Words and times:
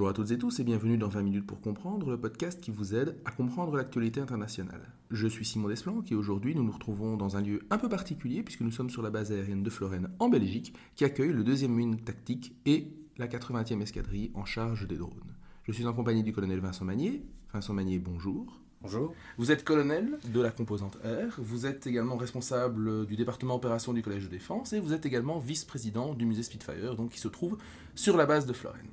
Bonjour 0.00 0.08
à 0.08 0.14
toutes 0.14 0.30
et 0.30 0.38
tous 0.38 0.58
et 0.58 0.64
bienvenue 0.64 0.96
dans 0.96 1.08
20 1.08 1.20
minutes 1.20 1.46
pour 1.46 1.60
comprendre, 1.60 2.10
le 2.10 2.18
podcast 2.18 2.58
qui 2.58 2.70
vous 2.70 2.94
aide 2.94 3.18
à 3.26 3.32
comprendre 3.32 3.76
l'actualité 3.76 4.18
internationale. 4.18 4.80
Je 5.10 5.26
suis 5.26 5.44
Simon 5.44 5.68
Desplanques 5.68 6.10
et 6.10 6.14
aujourd'hui 6.14 6.54
nous 6.54 6.62
nous 6.62 6.72
retrouvons 6.72 7.18
dans 7.18 7.36
un 7.36 7.42
lieu 7.42 7.60
un 7.68 7.76
peu 7.76 7.90
particulier 7.90 8.42
puisque 8.42 8.62
nous 8.62 8.70
sommes 8.70 8.88
sur 8.88 9.02
la 9.02 9.10
base 9.10 9.30
aérienne 9.30 9.62
de 9.62 9.68
Florène 9.68 10.08
en 10.18 10.30
Belgique 10.30 10.74
qui 10.96 11.04
accueille 11.04 11.34
le 11.34 11.44
deuxième 11.44 11.72
mine 11.72 12.00
tactique 12.00 12.56
et 12.64 12.94
la 13.18 13.28
80e 13.28 13.82
escadrille 13.82 14.30
en 14.32 14.46
charge 14.46 14.88
des 14.88 14.96
drones. 14.96 15.36
Je 15.64 15.72
suis 15.72 15.86
en 15.86 15.92
compagnie 15.92 16.22
du 16.22 16.32
colonel 16.32 16.60
Vincent 16.60 16.86
Magnier. 16.86 17.22
Vincent 17.52 17.74
Magnier, 17.74 17.98
bonjour. 17.98 18.58
Bonjour. 18.80 19.12
Vous 19.36 19.52
êtes 19.52 19.64
colonel 19.64 20.18
de 20.32 20.40
la 20.40 20.50
composante 20.50 20.96
R, 21.04 21.34
vous 21.36 21.66
êtes 21.66 21.86
également 21.86 22.16
responsable 22.16 23.04
du 23.04 23.16
département 23.16 23.56
opération 23.56 23.92
du 23.92 24.00
Collège 24.00 24.24
de 24.24 24.30
défense 24.30 24.72
et 24.72 24.80
vous 24.80 24.94
êtes 24.94 25.04
également 25.04 25.40
vice-président 25.40 26.14
du 26.14 26.24
musée 26.24 26.42
Spitfire, 26.42 26.96
donc 26.96 27.10
qui 27.10 27.20
se 27.20 27.28
trouve 27.28 27.58
sur 27.94 28.16
la 28.16 28.24
base 28.24 28.46
de 28.46 28.54
Florène. 28.54 28.88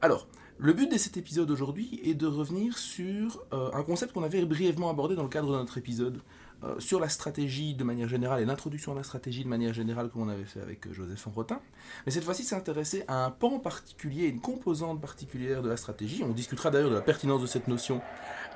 Alors, 0.00 0.28
le 0.58 0.72
but 0.72 0.90
de 0.90 0.96
cet 0.96 1.16
épisode 1.16 1.50
aujourd'hui 1.50 2.00
est 2.04 2.14
de 2.14 2.26
revenir 2.26 2.78
sur 2.78 3.44
euh, 3.52 3.70
un 3.74 3.82
concept 3.82 4.12
qu'on 4.12 4.22
avait 4.22 4.42
brièvement 4.44 4.88
abordé 4.88 5.14
dans 5.14 5.22
le 5.22 5.28
cadre 5.28 5.52
de 5.52 5.58
notre 5.58 5.76
épisode 5.76 6.20
euh, 6.64 6.80
sur 6.80 6.98
la 6.98 7.10
stratégie 7.10 7.74
de 7.74 7.84
manière 7.84 8.08
générale 8.08 8.40
et 8.40 8.46
l'introduction 8.46 8.92
à 8.92 8.94
la 8.94 9.02
stratégie 9.02 9.44
de 9.44 9.48
manière 9.48 9.74
générale 9.74 10.08
que 10.08 10.16
l'on 10.16 10.30
avait 10.30 10.46
fait 10.46 10.62
avec 10.62 10.86
euh, 10.86 10.94
Joseph 10.94 11.26
Enrotin. 11.26 11.60
Mais 12.06 12.12
cette 12.12 12.24
fois-ci, 12.24 12.44
s'intéresser 12.44 13.04
à 13.06 13.26
un 13.26 13.30
pan 13.30 13.58
particulier, 13.58 14.28
une 14.28 14.40
composante 14.40 14.98
particulière 14.98 15.60
de 15.60 15.68
la 15.68 15.76
stratégie. 15.76 16.24
On 16.24 16.32
discutera 16.32 16.70
d'ailleurs 16.70 16.88
de 16.88 16.94
la 16.94 17.02
pertinence 17.02 17.42
de 17.42 17.46
cette 17.46 17.68
notion 17.68 18.00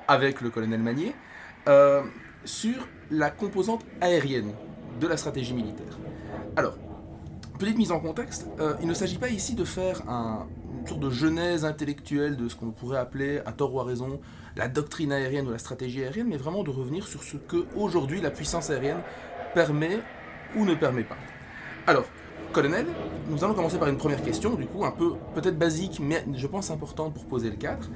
avec 0.09 0.41
le 0.41 0.49
colonel 0.49 0.81
Manier, 0.81 1.15
euh, 1.69 2.03
sur 2.47 2.89
la 3.11 3.31
composante 3.31 3.85
aérienne 4.01 4.55
de 4.99 5.07
la 5.07 5.19
stratégie 5.19 5.53
militaire. 5.53 5.99
Alors, 6.57 6.79
petite 7.59 7.77
mise 7.77 7.93
en 7.93 8.01
contexte, 8.01 8.47
il 8.81 8.89
ne 8.89 8.95
s'agit 8.95 9.19
pas 9.19 9.29
ici 9.29 9.55
de 9.55 9.65
faire 9.65 10.09
un, 10.09 10.47
sorte 10.89 11.01
de 11.01 11.11
genèse 11.11 11.65
intellectuelle 11.65 12.37
de 12.37 12.49
ce 12.49 12.57
qu'on 12.57 12.71
pourrait 12.71 12.99
appeler, 12.99 13.41
à 13.47 13.53
tort 13.53 13.75
ou 13.75 13.81
à 13.81 13.85
raison, 13.85 14.21
la 14.57 14.69
doctrine 14.69 15.13
aérienne 15.13 15.47
ou 15.49 15.51
la 15.51 15.59
stratégie 15.59 16.03
aérienne, 16.03 16.29
mais 16.29 16.37
vraiment 16.37 16.63
de 16.63 16.71
revenir 16.71 17.07
sur 17.07 17.23
ce 17.23 17.37
que 17.37 17.67
aujourd'hui 17.77 18.21
la 18.21 18.31
puissance 18.31 18.71
aérienne 18.71 19.01
permet 19.55 19.99
ou 20.57 20.65
ne 20.65 20.75
permet 20.75 21.05
pas. 21.05 21.17
Alors, 21.87 22.05
colonel, 22.53 22.87
nous 23.29 23.45
allons 23.45 23.55
commencer 23.55 23.79
par 23.79 23.89
une 23.89 23.97
première 23.97 24.23
question, 24.23 24.55
du 24.55 24.67
coup, 24.67 24.85
un 24.85 24.91
peu 24.91 25.15
peut-être 25.35 25.59
basique, 25.59 26.01
mais 26.01 26.25
je 26.35 26.47
pense 26.47 26.71
importante 26.71 27.15
pour 27.15 27.27
poser 27.27 27.51
le 27.51 27.57
cadre. 27.57 27.89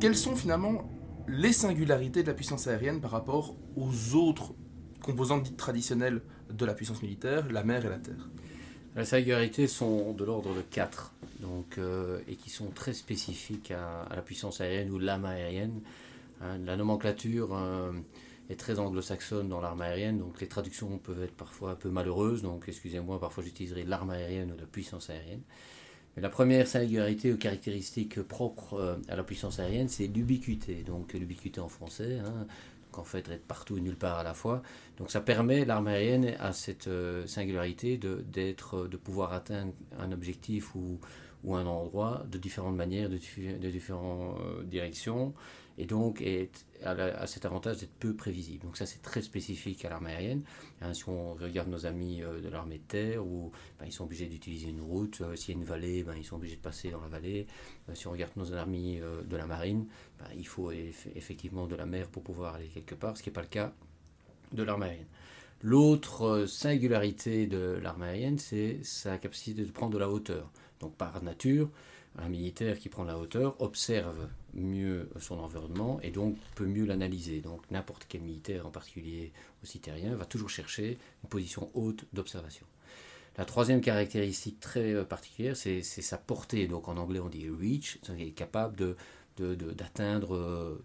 Quelles 0.00 0.16
sont 0.16 0.36
finalement 0.36 0.90
les 1.26 1.52
singularités 1.52 2.22
de 2.22 2.28
la 2.28 2.34
puissance 2.34 2.66
aérienne 2.66 3.00
par 3.00 3.10
rapport 3.10 3.56
aux 3.76 4.16
autres 4.16 4.54
composantes 5.02 5.42
dites 5.42 5.56
traditionnelles 5.56 6.22
de 6.50 6.64
la 6.64 6.74
puissance 6.74 7.02
militaire, 7.02 7.46
la 7.50 7.64
mer 7.64 7.84
et 7.84 7.88
la 7.90 7.98
terre? 7.98 8.28
Les 8.96 9.04
singularités 9.04 9.66
sont 9.66 10.12
de 10.12 10.24
l'ordre 10.24 10.54
de 10.54 10.62
4 10.62 11.14
donc, 11.40 11.78
euh, 11.78 12.20
et 12.26 12.34
qui 12.34 12.50
sont 12.50 12.70
très 12.70 12.92
spécifiques 12.92 13.70
à, 13.70 14.08
la 14.14 14.22
puissance 14.22 14.60
aérienne 14.60 14.90
ou 14.90 14.98
l'âme 14.98 15.24
aérienne. 15.24 15.80
Hein, 16.40 16.58
la 16.64 16.76
nomenclature 16.76 17.54
euh, 17.54 17.92
est 18.50 18.56
très 18.56 18.78
anglo-saxonne 18.78 19.48
dans 19.48 19.60
l'arme 19.60 19.80
aérienne, 19.82 20.18
donc 20.18 20.40
les 20.40 20.48
traductions 20.48 20.98
peuvent 20.98 21.22
être 21.22 21.36
parfois 21.36 21.72
un 21.72 21.74
peu 21.74 21.90
malheureuses, 21.90 22.42
donc 22.42 22.64
excusez-moi, 22.66 23.20
parfois 23.20 23.44
j'utiliserai 23.44 23.84
l'arme 23.84 24.10
aérienne 24.10 24.52
ou 24.52 24.56
la 24.56 24.66
puissance 24.66 25.10
aérienne. 25.10 25.42
La 26.16 26.28
première 26.28 26.66
singularité 26.66 27.32
ou 27.32 27.36
caractéristique 27.36 28.20
propre 28.22 28.74
euh, 28.74 28.96
à 29.08 29.14
la 29.14 29.22
puissance 29.22 29.60
aérienne, 29.60 29.88
c'est 29.88 30.08
l'ubiquité. 30.08 30.82
Donc 30.84 31.12
l'ubiquité 31.12 31.60
en 31.60 31.68
français, 31.68 32.18
hein, 32.18 32.46
donc 32.86 32.98
en 32.98 33.04
fait 33.04 33.28
être 33.28 33.46
partout 33.46 33.76
et 33.76 33.80
nulle 33.80 33.96
part 33.96 34.18
à 34.18 34.24
la 34.24 34.34
fois. 34.34 34.62
Donc 34.96 35.12
ça 35.12 35.20
permet 35.20 35.64
l'arme 35.64 35.86
aérienne 35.86 36.34
à 36.40 36.52
cette 36.52 36.88
singularité 37.26 37.98
de, 37.98 38.24
d'être, 38.32 38.88
de 38.88 38.96
pouvoir 38.96 39.32
atteindre 39.32 39.72
un 40.00 40.10
objectif 40.10 40.74
ou, 40.74 40.98
ou 41.44 41.54
un 41.54 41.66
endroit 41.66 42.24
de 42.30 42.38
différentes 42.38 42.76
manières, 42.76 43.08
de, 43.08 43.16
diffé- 43.18 43.58
de 43.58 43.70
différentes 43.70 44.38
euh, 44.40 44.64
directions, 44.64 45.34
et 45.80 45.86
donc 45.86 46.20
est, 46.20 46.66
a, 46.84 47.26
cet 47.28 47.44
avantage 47.44 47.78
d'être 47.78 47.94
peu 48.00 48.12
prévisible. 48.14 48.64
Donc 48.64 48.76
ça 48.76 48.84
c'est 48.86 49.00
très 49.00 49.22
spécifique 49.22 49.84
à 49.84 49.90
l'arme 49.90 50.06
aérienne. 50.06 50.42
Hein, 50.80 50.92
si 50.94 51.08
on 51.08 51.34
regarde 51.34 51.68
nos 51.68 51.86
amis 51.86 52.20
euh, 52.22 52.40
de 52.40 52.48
l'armée 52.48 52.78
de 52.78 52.82
terre, 52.88 53.24
où 53.24 53.52
ben, 53.78 53.86
ils 53.86 53.92
sont 53.92 54.04
obligés 54.04 54.26
d'utiliser 54.26 54.68
une 54.70 54.80
route, 54.80 55.20
euh, 55.20 55.36
s'il 55.36 55.54
y 55.54 55.56
a 55.56 55.60
une 55.60 55.66
vallée, 55.66 56.02
ben, 56.02 56.14
ils 56.16 56.24
sont 56.24 56.36
obligés 56.36 56.56
de 56.56 56.60
passer 56.62 56.90
dans 56.90 57.00
la 57.00 57.08
vallée. 57.08 57.46
Si 57.94 58.08
on 58.08 58.10
regarde 58.10 58.32
nos 58.36 58.54
amis 58.54 59.00
de 59.00 59.36
la 59.36 59.46
marine, 59.46 59.86
ben, 60.18 60.26
il 60.36 60.46
faut 60.46 60.72
eff- 60.72 61.08
effectivement 61.14 61.66
de 61.68 61.76
la 61.76 61.86
mer 61.86 62.08
pour 62.08 62.22
pouvoir 62.24 62.56
aller 62.56 62.66
quelque 62.66 62.96
part, 62.96 63.16
ce 63.16 63.22
qui 63.22 63.28
n'est 63.28 63.34
pas 63.34 63.42
le 63.42 63.46
cas 63.48 63.72
de 64.52 64.62
l'arme 64.64 64.82
aérienne. 64.82 65.06
L'autre 65.62 66.46
singularité 66.46 67.46
de 67.46 67.78
l'arme 67.82 68.02
aérienne, 68.02 68.38
c'est 68.38 68.80
sa 68.82 69.18
capacité 69.18 69.64
de 69.64 69.70
prendre 69.72 69.92
de 69.92 69.98
la 69.98 70.08
hauteur. 70.08 70.52
Donc 70.80 70.94
par 70.94 71.22
nature, 71.22 71.70
un 72.16 72.28
militaire 72.28 72.78
qui 72.78 72.88
prend 72.88 73.04
la 73.04 73.18
hauteur 73.18 73.60
observe 73.60 74.28
mieux 74.54 75.08
son 75.20 75.38
environnement 75.38 76.00
et 76.02 76.10
donc 76.10 76.36
peut 76.54 76.66
mieux 76.66 76.84
l'analyser. 76.84 77.40
Donc 77.40 77.62
n'importe 77.70 78.06
quel 78.08 78.22
militaire, 78.22 78.66
en 78.66 78.70
particulier 78.70 79.32
aussi 79.62 79.78
terrien, 79.78 80.14
va 80.16 80.24
toujours 80.24 80.50
chercher 80.50 80.98
une 81.22 81.28
position 81.28 81.70
haute 81.74 82.04
d'observation. 82.12 82.66
La 83.36 83.44
troisième 83.44 83.80
caractéristique 83.80 84.58
très 84.58 84.94
euh, 84.94 85.04
particulière, 85.04 85.56
c'est 85.56 85.82
sa 85.82 86.18
portée. 86.18 86.66
Donc 86.66 86.88
en 86.88 86.96
anglais 86.96 87.20
on 87.20 87.28
dit 87.28 87.48
reach, 87.48 88.00
qu'il 88.00 88.20
est 88.20 88.30
capable 88.32 88.96
d'atteindre 89.36 90.34
euh, 90.34 90.84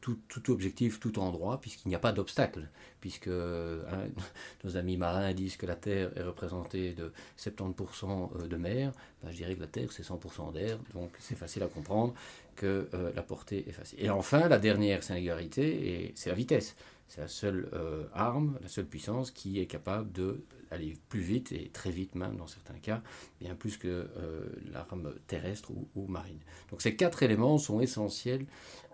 tout, 0.00 0.50
objectif, 0.50 1.00
tout 1.00 1.18
endroit, 1.18 1.60
puisqu'il 1.60 1.88
n'y 1.88 1.94
a 1.94 1.98
pas 1.98 2.12
d'obstacle. 2.12 2.68
Puisque 3.00 3.28
hein, 3.28 4.06
nos 4.64 4.76
amis 4.76 4.96
marins 4.96 5.32
disent 5.32 5.56
que 5.56 5.66
la 5.66 5.76
Terre 5.76 6.10
est 6.16 6.22
représentée 6.22 6.92
de 6.92 7.12
70% 7.38 8.46
de 8.48 8.56
mer, 8.56 8.92
ben, 9.22 9.30
je 9.30 9.36
dirais 9.36 9.54
que 9.54 9.60
la 9.60 9.66
Terre 9.66 9.92
c'est 9.92 10.04
100% 10.04 10.52
d'air, 10.52 10.78
donc 10.94 11.10
c'est 11.18 11.36
facile 11.36 11.62
à 11.62 11.68
comprendre 11.68 12.14
que 12.54 12.88
euh, 12.94 13.12
la 13.14 13.22
portée 13.22 13.64
est 13.68 13.72
facile. 13.72 14.00
Et 14.02 14.10
enfin, 14.10 14.48
la 14.48 14.58
dernière 14.58 15.02
singularité, 15.02 16.12
c'est 16.16 16.30
la 16.30 16.36
vitesse. 16.36 16.74
C'est 17.08 17.20
la 17.20 17.28
seule 17.28 17.68
euh, 17.72 18.04
arme, 18.12 18.58
la 18.62 18.68
seule 18.68 18.86
puissance 18.86 19.30
qui 19.30 19.60
est 19.60 19.66
capable 19.66 20.10
d'aller 20.10 20.96
plus 21.08 21.20
vite, 21.20 21.52
et 21.52 21.68
très 21.68 21.90
vite 21.90 22.16
même 22.16 22.36
dans 22.36 22.48
certains 22.48 22.78
cas, 22.78 23.00
bien 23.40 23.54
plus 23.54 23.76
que 23.76 23.86
euh, 23.86 24.44
l'arme 24.72 25.14
terrestre 25.28 25.70
ou, 25.94 26.06
marine. 26.08 26.40
Donc 26.70 26.82
ces 26.82 26.96
quatre 26.96 27.22
éléments 27.22 27.58
sont 27.58 27.80
essentiels 27.80 28.42
euh, 28.42 28.85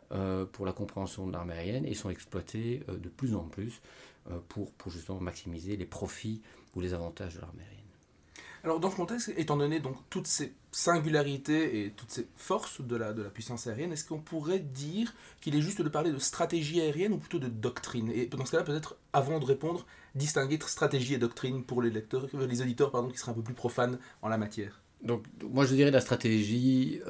pour 0.53 0.67
la 0.67 0.73
compréhension 0.73 1.27
de 1.27 1.33
l'arme 1.33 1.51
aérienne 1.51 1.87
et 1.87 1.95
sont 1.95 2.11
exploités 2.11 2.83
euh, 2.89 2.99
de 2.99 3.09
plus 3.09 3.35
en 3.35 3.45
plus 3.45 3.81
euh, 4.31 4.39
pour, 4.49 4.71
pour 4.73 4.93
justement 4.93 5.21
maximiser 5.21 5.77
les 5.77 5.87
profits 5.87 6.43
ou 6.75 6.81
les 6.81 6.95
avantages 6.95 7.35
de 7.35 7.41
l'arme 7.41 7.59
aérienne. 7.59 7.79
Alors 8.65 8.79
dans 8.79 8.91
ce 8.91 8.97
contexte, 8.97 9.33
étant 9.37 9.57
donné 9.57 9.81
donc 9.81 9.97
toutes 10.09 10.29
ces 10.29 10.55
singularités 10.71 11.85
et 11.85 11.91
toutes 11.91 12.13
ces 12.13 12.29
forces 12.37 12.81
de 12.81 12.95
la, 12.95 13.13
de 13.13 13.23
la 13.23 13.31
puissance 13.31 13.67
aérienne, 13.67 13.93
est-ce 13.93 14.05
qu'on 14.05 14.21
pourrait 14.21 14.61
dire 14.61 15.13
qu'il 15.41 15.57
est 15.57 15.61
juste 15.61 15.83
de 15.83 15.89
parler 15.89 16.13
de 16.13 16.19
stratégie 16.19 16.81
aérienne 16.81 17.13
ou 17.13 17.19
plutôt 17.19 17.41
de 17.41 17.49
doctrine? 17.49 18.13
Et 18.15 18.27
dans 18.27 18.45
ce 18.47 18.53
cas-là, 18.53 18.63
peut-être, 18.63 18.97
avant 19.13 19.41
de 19.41 19.45
répondre, 19.45 19.85
distinguer 20.15 20.59
stratégie 20.65 21.15
et 21.15 21.19
doctrine 21.19 21.65
pour 21.65 21.83
les 21.83 21.91
lecteurs, 21.91 22.29
euh, 22.35 22.47
les 22.47 22.63
auditeurs 22.63 22.93
pardon, 22.93 23.09
qui 23.09 23.19
seraient 23.19 23.33
un 23.33 23.35
peu 23.35 23.43
plus 23.43 23.55
profanes 23.55 23.99
en 24.21 24.29
la 24.29 24.39
matière. 24.39 24.82
Donc, 25.03 25.25
moi, 25.43 25.65
je 25.65 25.75
dirais 25.75 25.91
la 25.91 26.01
stratégie 26.01 27.01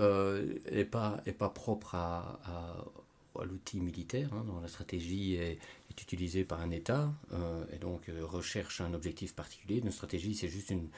n'est 0.72 0.84
pas, 0.84 1.20
est 1.26 1.32
pas 1.32 1.48
propre 1.50 1.94
à, 1.94 2.40
à, 2.44 3.44
l'outil 3.44 3.80
militaire. 3.80 4.32
hein. 4.32 4.44
La 4.62 4.68
stratégie 4.68 5.34
est, 5.34 5.58
utilisée 6.00 6.44
par 6.44 6.60
un 6.60 6.70
État 6.70 7.12
euh, 7.32 7.64
et 7.72 7.78
donc 7.78 8.08
euh, 8.08 8.24
recherche 8.24 8.80
un 8.80 8.94
objectif 8.94 9.34
particulier. 9.34 9.80
Une 9.84 9.90
stratégie, 9.90 10.34
c'est 10.34 10.48
juste 10.48 10.70
une, 10.70 10.88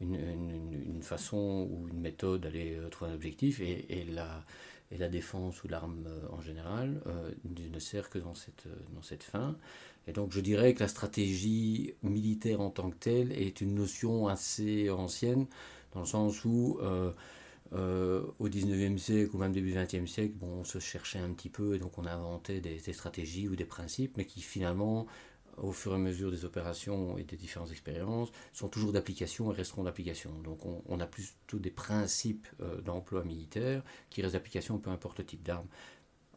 une, 0.00 1.02
façon 1.02 1.68
ou 1.70 1.88
une 1.88 2.00
méthode 2.00 2.42
d'aller 2.42 2.76
euh, 2.76 2.88
trouver 2.88 3.12
un 3.12 3.14
objectif 3.14 3.60
et, 3.60 3.86
et 3.88 4.04
la, 4.04 4.44
et 4.92 4.98
la 4.98 5.08
défense 5.08 5.62
ou 5.64 5.68
l'arme 5.68 6.04
euh, 6.06 6.20
en 6.30 6.40
général 6.40 7.00
euh, 7.06 7.30
ne 7.72 7.78
sert 7.78 8.10
que 8.10 8.18
dans 8.18 8.34
cette, 8.34 8.66
euh, 8.66 8.76
dans 8.94 9.02
cette 9.02 9.22
fin. 9.22 9.56
Et 10.06 10.12
donc 10.12 10.32
je 10.32 10.40
dirais 10.40 10.74
que 10.74 10.80
la 10.80 10.88
stratégie 10.88 11.94
militaire 12.02 12.60
en 12.60 12.70
tant 12.70 12.90
que 12.90 12.96
telle 12.96 13.32
est 13.32 13.60
une 13.60 13.74
notion 13.74 14.28
assez 14.28 14.90
ancienne 14.90 15.46
dans 15.92 16.00
le 16.00 16.06
sens 16.06 16.44
où 16.44 16.78
euh, 16.82 17.12
euh, 17.72 18.22
au 18.38 18.48
19e 18.48 18.98
siècle 18.98 19.34
ou 19.34 19.38
même 19.38 19.52
début 19.52 19.74
20e 19.74 20.06
siècle, 20.06 20.34
bon, 20.36 20.60
on 20.60 20.64
se 20.64 20.78
cherchait 20.78 21.18
un 21.18 21.30
petit 21.32 21.48
peu 21.48 21.74
et 21.74 21.78
donc 21.78 21.98
on 21.98 22.06
inventait 22.06 22.60
des, 22.60 22.78
stratégies 22.92 23.48
ou 23.48 23.56
des 23.56 23.64
principes, 23.64 24.16
mais 24.16 24.24
qui 24.24 24.42
finalement, 24.42 25.06
au 25.58 25.72
fur 25.72 25.92
et 25.92 25.96
à 25.96 25.98
mesure 25.98 26.30
des 26.30 26.44
opérations 26.44 27.18
et 27.18 27.24
des 27.24 27.36
différentes 27.36 27.70
expériences, 27.70 28.30
sont 28.52 28.68
toujours 28.68 28.92
d'application 28.92 29.52
et 29.52 29.56
resteront 29.56 29.84
d'application. 29.84 30.30
Donc 30.42 30.60
on, 30.64 31.00
a 31.00 31.06
plutôt 31.06 31.58
des 31.58 31.70
principes 31.70 32.48
euh, 32.60 32.80
d'emploi 32.80 33.24
militaire 33.24 33.82
qui 34.10 34.22
restent 34.22 34.34
d'application 34.34 34.78
peu 34.78 34.90
importe 34.90 35.18
le 35.18 35.24
type 35.24 35.42
d'arme. 35.42 35.66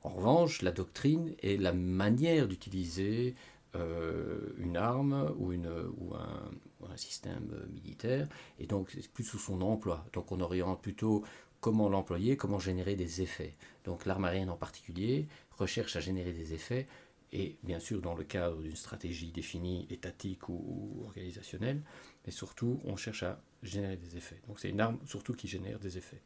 En 0.03 0.09
revanche, 0.09 0.61
la 0.61 0.71
doctrine 0.71 1.33
est 1.41 1.59
la 1.59 1.73
manière 1.73 2.47
d'utiliser 2.47 3.33
une 4.57 4.77
arme 4.77 5.33
ou, 5.37 5.51
une, 5.51 5.67
ou, 5.97 6.13
un, 6.13 6.49
un 6.91 6.97
système 6.97 7.49
euh, 7.53 7.65
militaire, 7.67 8.27
et 8.59 8.67
donc 8.67 8.91
c'est 8.91 9.07
plus 9.07 9.23
sous 9.23 9.39
son 9.39 9.61
emploi. 9.61 10.05
Donc 10.13 10.31
on 10.31 10.39
oriente 10.39 10.81
plutôt 10.81 11.23
comment 11.61 11.89
l'employer, 11.89 12.37
comment 12.37 12.59
générer 12.59 12.95
des 12.95 13.21
effets. 13.21 13.55
Donc 13.85 14.05
l'arme 14.05 14.25
aérienne 14.25 14.49
en 14.49 14.57
particulier 14.57 15.27
recherche 15.57 15.95
à 15.95 15.99
générer 15.99 16.33
des 16.33 16.53
effets, 16.53 16.85
et 17.31 17.57
bien 17.63 17.79
sûr 17.79 18.01
dans 18.01 18.13
le 18.13 18.23
cadre 18.23 18.61
d'une 18.61 18.75
stratégie 18.75 19.31
définie, 19.31 19.87
étatique 19.89 20.47
ou 20.49 21.03
organisationnelle, 21.05 21.81
mais 22.25 22.31
surtout 22.31 22.79
on 22.85 22.95
cherche 22.95 23.23
à 23.23 23.41
générer 23.63 23.97
des 23.97 24.17
effets. 24.17 24.41
Donc 24.47 24.59
c'est 24.59 24.69
une 24.69 24.79
arme 24.79 24.99
surtout 25.05 25.33
qui 25.33 25.47
génère 25.47 25.79
des 25.79 25.97
effets. 25.97 26.21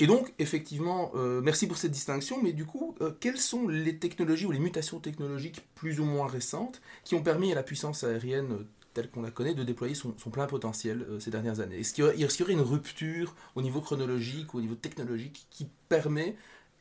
Et 0.00 0.06
donc, 0.06 0.32
effectivement, 0.38 1.12
euh, 1.14 1.40
merci 1.40 1.68
pour 1.68 1.76
cette 1.76 1.92
distinction, 1.92 2.42
mais 2.42 2.52
du 2.52 2.66
coup, 2.66 2.96
euh, 3.00 3.12
quelles 3.20 3.38
sont 3.38 3.68
les 3.68 3.96
technologies 3.98 4.44
ou 4.44 4.50
les 4.50 4.58
mutations 4.58 4.98
technologiques 4.98 5.62
plus 5.76 6.00
ou 6.00 6.04
moins 6.04 6.26
récentes 6.26 6.80
qui 7.04 7.14
ont 7.14 7.22
permis 7.22 7.52
à 7.52 7.54
la 7.54 7.62
puissance 7.62 8.02
aérienne 8.02 8.52
euh, 8.52 8.66
telle 8.92 9.08
qu'on 9.08 9.22
la 9.22 9.30
connaît 9.30 9.54
de 9.54 9.62
déployer 9.62 9.94
son, 9.94 10.10
plein 10.12 10.46
potentiel 10.46 11.06
ces 11.20 11.30
dernières 11.30 11.60
années? 11.60 11.80
Est-ce 11.80 11.94
qu'il 11.94 12.04
y, 12.04 12.42
aurait 12.42 12.52
une 12.52 12.60
rupture 12.60 13.34
au 13.54 13.62
niveau 13.62 13.80
chronologique 13.80 14.54
ou 14.54 14.58
au 14.58 14.60
niveau 14.60 14.76
technologique 14.76 15.46
qui 15.50 15.68
permet 15.88 16.36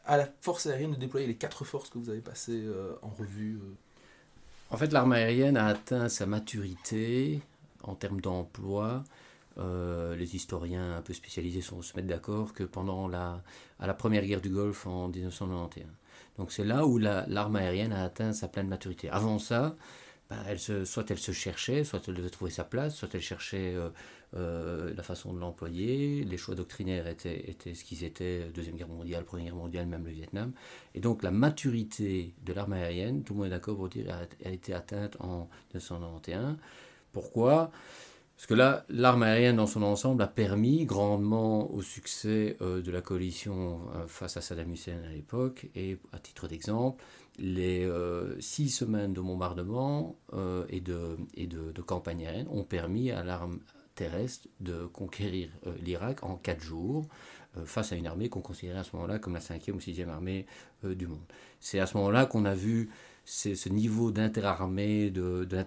à 0.06 0.18
la 0.18 0.28
force 0.42 0.68
aérienne 0.68 0.92
de 0.92 1.00
déployer 1.00 1.26
les 1.26 1.36
quatre 1.36 1.66
forces 1.66 1.90
que 1.90 1.98
vous 1.98 2.10
avez 2.12 2.22
passées 2.22 2.64
en 3.02 3.10
revue 3.10 3.58
En 4.70 4.78
fait, 4.78 4.94
l'arme 4.94 5.14
aérienne 5.14 5.58
a 5.58 5.66
atteint 5.66 6.08
sa 6.08 6.28
maturité 6.28 7.42
en 7.82 7.96
termes 7.96 8.22
d'emploi 8.22 9.04
euh, 9.58 10.16
les 10.16 10.36
historiens 10.36 10.98
un 10.98 11.02
peu 11.02 11.14
spécialisés 11.14 11.62
sont, 11.62 11.82
se 11.82 11.96
mettent 11.96 12.08
d'accord 12.08 12.54
que 12.54 12.64
pendant 12.64 13.08
la, 13.08 13.44
à 13.80 13.88
la 13.88 13.94
première 13.94 14.26
guerre 14.26 14.42
du 14.42 14.50
Golfe 14.50 14.88
en 14.88 15.10
1991. 15.10 15.86
Donc 16.38 16.52
c'est 16.52 16.64
là 16.64 16.86
où 16.86 16.98
l'arme 16.98 17.56
aérienne 17.56 17.94
a 17.94 18.04
atteint 18.04 18.34
sa 18.34 18.48
pleine 18.48 18.68
maturité. 18.68 19.10
Avant 19.10 19.38
ça, 19.38 19.76
bah, 20.30 20.38
elle 20.48 20.60
se, 20.60 20.86
soit 20.86 21.10
elle 21.12 21.20
se 21.20 21.32
cherchait, 21.32 21.84
soit 21.84 22.02
elle 22.08 22.16
devait 22.16 22.30
trouver 22.30 22.50
sa 22.50 22.64
place, 22.64 22.96
soit 22.96 23.14
elle 23.14 23.22
cherchait 23.22 23.76
euh, 23.76 23.90
euh, 24.36 24.94
la 24.96 25.04
façon 25.04 25.34
de 25.34 25.40
l'employer. 25.40 26.24
Les 26.24 26.38
choix 26.38 26.56
doctrinaires 26.56 27.08
étaient, 27.08 27.50
étaient 27.50 27.76
ce 27.76 27.84
qu'ils 27.84 28.04
étaient, 28.04 28.50
Deuxième 28.56 28.76
Guerre 28.76 28.88
mondiale, 28.88 29.24
Première 29.26 29.46
Guerre 29.46 29.56
mondiale, 29.56 29.86
même 29.86 30.06
le 30.06 30.12
Vietnam. 30.12 30.54
Et 30.96 31.00
donc 31.00 31.22
la 31.22 31.30
maturité 31.32 32.34
de 32.44 32.54
l'arme 32.54 32.74
aérienne, 32.74 33.24
tout 33.24 33.34
le 33.34 33.40
monde 33.40 33.48
est 33.48 33.52
d'accord 33.52 33.76
pour 33.76 33.90
dire, 33.90 34.06
a, 34.12 34.48
a 34.48 34.52
été 34.52 34.74
atteinte 34.74 35.18
en 35.20 35.50
1991. 35.74 36.58
Pourquoi? 37.12 37.72
Parce 38.36 38.48
que 38.48 38.54
là, 38.56 38.84
l'arme 38.90 39.24
aérienne 39.24 39.58
dans 39.58 39.68
son 39.68 39.84
ensemble 39.84 40.22
a 40.24 40.28
permis 40.28 40.86
grandement 40.86 41.72
au 41.72 41.82
succès 41.82 42.58
euh, 42.62 42.82
de 42.82 42.92
la 42.92 43.02
coalition 43.02 43.80
euh, 43.96 44.08
face 44.08 44.38
à 44.38 44.42
Saddam 44.42 44.72
Hussein 44.72 44.98
à 45.08 45.14
l'époque. 45.14 45.68
Et 45.76 45.98
à 46.12 46.20
titre 46.20 46.48
d'exemple, 46.48 47.02
les 47.38 47.86
euh, 47.86 48.40
six 48.42 48.70
semaines 48.70 49.14
de 49.14 49.22
bombardement 49.22 50.16
et, 50.70 50.82
de, 50.82 51.18
de, 51.38 51.82
campagne 51.82 52.26
aérienne 52.26 52.48
ont 52.50 52.64
permis 52.64 53.12
à 53.12 53.24
l'arme 53.24 53.60
terrestre 53.96 54.48
de 54.60 54.88
conquérir 54.88 55.50
l'Irak 55.82 56.24
en 56.24 56.36
quatre 56.36 56.62
jours 56.62 57.06
face 57.66 57.92
à 57.92 57.96
une 57.96 58.08
armée 58.08 58.30
qu'on 58.30 58.42
considérait 58.42 58.80
à 58.80 58.84
ce 58.84 58.96
moment-là 58.96 59.20
comme 59.20 59.36
la 59.36 59.40
cinquième 59.40 59.78
ou 59.78 59.80
sixième 59.80 60.10
armée 60.10 60.48
du 60.84 61.06
monde. 61.06 61.22
C'est 61.60 61.80
à 61.80 61.86
ce 61.86 61.98
moment-là 61.98 62.26
qu'on 62.26 62.46
a 62.46 62.56
vu 62.56 62.90
ce 63.26 63.70
niveau 63.70 64.12
d'interarmée, 64.12 65.10
de, 65.10 65.46
de 65.46 65.58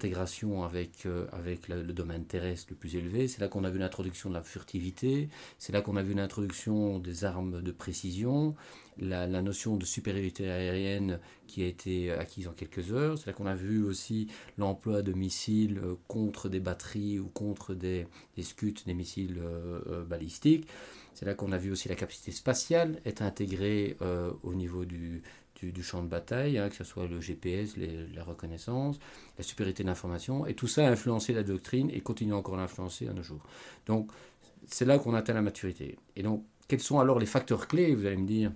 avec, 0.64 1.06
euh, 1.06 1.26
avec 1.32 1.68
le, 1.68 1.82
domaine 1.84 2.24
terrestre 2.26 2.66
le 2.70 2.76
plus 2.76 2.96
élevé. 2.96 3.28
C'est 3.28 3.40
là 3.40 3.48
qu'on 3.48 3.64
a 3.64 3.70
vu 3.70 3.78
l'introduction 3.78 4.28
de 4.28 4.34
la 4.34 4.42
furtivité, 4.42 5.30
c'est 5.58 5.72
là 5.72 5.80
qu'on 5.80 5.96
a 5.96 6.02
vu 6.02 6.12
l'introduction 6.12 6.98
des 6.98 7.24
armes 7.24 7.62
de 7.62 7.72
précision, 7.72 8.54
la, 8.98 9.26
la, 9.26 9.40
notion 9.40 9.76
de 9.76 9.86
supériorité 9.86 10.50
aérienne 10.50 11.18
qui 11.46 11.62
a 11.62 11.66
été 11.66 12.10
acquise 12.12 12.46
en 12.46 12.52
quelques 12.52 12.92
heures. 12.92 13.16
C'est 13.16 13.28
là 13.28 13.32
qu'on 13.32 13.46
a 13.46 13.54
vu 13.54 13.82
aussi 13.82 14.28
l'emploi 14.58 15.00
de 15.00 15.12
missiles 15.14 15.80
euh, 15.82 15.94
contre 16.08 16.50
des 16.50 16.60
batteries 16.60 17.18
ou 17.18 17.28
contre 17.28 17.74
des, 17.74 18.06
des 18.36 18.44
des 18.84 18.94
missiles 18.94 19.38
euh, 19.40 20.04
balistiques. 20.04 20.68
C'est 21.14 21.24
là 21.24 21.32
qu'on 21.32 21.52
a 21.52 21.58
vu 21.58 21.70
aussi 21.72 21.88
la 21.88 21.94
capacité 21.94 22.30
spatiale 22.30 23.00
être 23.06 23.22
intégrée 23.22 23.96
au 24.42 24.52
niveau 24.52 24.84
du, 24.84 25.22
du, 25.60 25.82
champ 25.82 26.02
de 26.02 26.08
bataille, 26.08 26.58
hein, 26.58 26.68
que 26.68 26.74
ce 26.74 26.84
soit 26.84 27.06
le 27.06 27.20
GPS, 27.20 27.76
la 28.14 28.24
reconnaissance, 28.24 28.98
la 29.38 29.44
supériorité 29.44 29.84
d'information, 29.84 30.46
et 30.46 30.54
tout 30.54 30.66
ça 30.66 30.86
a 30.86 30.90
influencé 30.90 31.32
la 31.32 31.42
doctrine 31.42 31.90
et 31.90 32.00
continue 32.00 32.34
encore 32.34 32.54
à 32.54 32.58
l'influencer 32.58 33.08
à 33.08 33.12
nos 33.12 33.22
jours. 33.22 33.42
Donc, 33.86 34.10
c'est 34.66 34.84
là 34.84 34.98
qu'on 34.98 35.14
atteint 35.14 35.34
la 35.34 35.42
maturité. 35.42 35.96
Et 36.16 36.22
donc, 36.22 36.44
quels 36.68 36.80
sont 36.80 36.98
alors 36.98 37.18
les 37.18 37.26
facteurs 37.26 37.68
clés, 37.68 37.94
vous 37.94 38.06
allez 38.06 38.16
me 38.16 38.26
dire, 38.26 38.52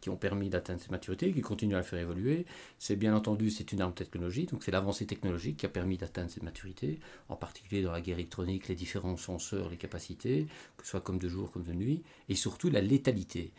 qui 0.00 0.10
ont 0.10 0.16
permis 0.16 0.50
d'atteindre 0.50 0.80
cette 0.80 0.90
maturité, 0.90 1.32
qui 1.32 1.40
continuent 1.40 1.74
à 1.74 1.78
la 1.78 1.82
faire 1.82 1.98
évoluer? 1.98 2.44
C'est 2.78 2.94
bien 2.94 3.16
entendu, 3.16 3.50
c'est 3.50 3.72
une 3.72 3.80
arme 3.80 3.94
technologique, 3.94 4.50
donc 4.50 4.62
c'est 4.62 4.70
l'avancée 4.70 5.06
technologique 5.06 5.56
qui 5.56 5.66
a 5.66 5.70
permis 5.70 5.96
d'atteindre 5.96 6.30
cette 6.30 6.42
maturité, 6.42 7.00
en 7.30 7.36
particulier 7.36 7.82
dans 7.82 7.90
la 7.90 8.02
guerre 8.02 8.18
électronique, 8.18 8.68
les 8.68 8.74
différents 8.74 9.16
senseurs, 9.16 9.70
les 9.70 9.78
capacités, 9.78 10.46
que 10.76 10.84
ce 10.84 10.90
soit 10.90 11.00
comme 11.00 11.18
de 11.18 11.28
jour, 11.28 11.50
comme 11.50 11.64
de 11.64 11.72
nuit, 11.72 12.02
et 12.28 12.34
surtout 12.34 12.68
la 12.68 12.82
létalité 12.82 13.52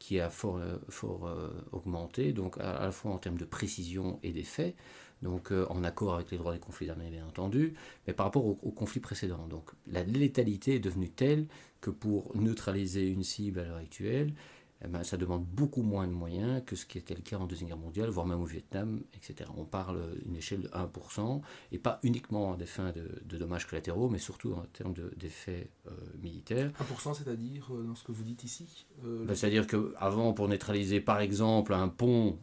qui 0.00 0.18
a 0.18 0.30
fort, 0.30 0.56
euh, 0.56 0.78
fort 0.88 1.28
euh, 1.28 1.50
augmenté, 1.70 2.32
donc 2.32 2.58
à, 2.58 2.80
la 2.80 2.90
fois 2.90 3.12
en 3.12 3.18
termes 3.18 3.38
de 3.38 3.44
précision 3.44 4.18
et 4.24 4.32
d'effet, 4.32 4.74
donc 5.22 5.52
euh, 5.52 5.66
en 5.68 5.84
accord 5.84 6.14
avec 6.14 6.32
les 6.32 6.38
droits 6.38 6.54
des 6.54 6.58
conflits 6.58 6.90
armés 6.90 7.10
bien 7.10 7.26
entendu, 7.26 7.74
mais 8.06 8.14
par 8.14 8.26
rapport 8.26 8.46
au, 8.46 8.58
au 8.62 8.72
conflit 8.72 9.00
précédent. 9.00 9.46
Donc 9.46 9.70
la 9.86 10.02
létalité 10.02 10.76
est 10.76 10.80
devenue 10.80 11.10
telle 11.10 11.46
que 11.80 11.90
pour 11.90 12.34
neutraliser 12.34 13.06
une 13.08 13.22
cible 13.22 13.60
à 13.60 13.64
l'heure 13.64 13.76
actuelle, 13.76 14.32
eh 14.82 14.88
ben, 14.88 15.04
ça 15.04 15.16
demande 15.16 15.44
beaucoup 15.44 15.82
moins 15.82 16.06
de 16.06 16.12
moyens 16.12 16.62
que 16.64 16.74
ce 16.74 16.86
qui 16.86 16.96
était 16.96 17.14
le 17.14 17.20
cas 17.20 17.36
en 17.36 17.46
Deuxième 17.46 17.68
Guerre 17.68 17.78
mondiale, 17.78 18.08
voire 18.08 18.26
même 18.26 18.40
au 18.40 18.46
Vietnam, 18.46 19.02
etc. 19.14 19.50
On 19.56 19.64
parle 19.64 20.18
d'une 20.24 20.36
échelle 20.36 20.62
de 20.62 20.68
1%, 20.68 21.42
et 21.72 21.78
pas 21.78 22.00
uniquement 22.02 22.54
à 22.54 22.56
des 22.56 22.66
fins 22.66 22.92
de, 22.92 23.36
dommages 23.36 23.66
collatéraux, 23.66 24.08
mais 24.08 24.18
surtout 24.18 24.54
en 24.54 24.62
termes 24.72 24.94
d'effets 25.16 25.70
euh, 25.86 25.90
militaires. 26.22 26.70
1% 26.80 27.14
c'est-à-dire 27.14 27.68
euh, 27.74 27.82
dans 27.82 27.94
ce 27.94 28.04
que 28.04 28.12
vous 28.12 28.22
dites 28.22 28.44
ici 28.44 28.86
euh, 29.04 29.24
ben, 29.24 29.34
C'est-à-dire 29.34 29.66
qu'avant, 29.66 30.32
pour 30.32 30.48
neutraliser 30.48 31.00
par 31.00 31.20
exemple 31.20 31.74
un 31.74 31.88
pont 31.88 32.38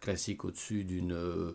classique 0.00 0.44
au-dessus 0.44 0.84
d'une 0.84 1.54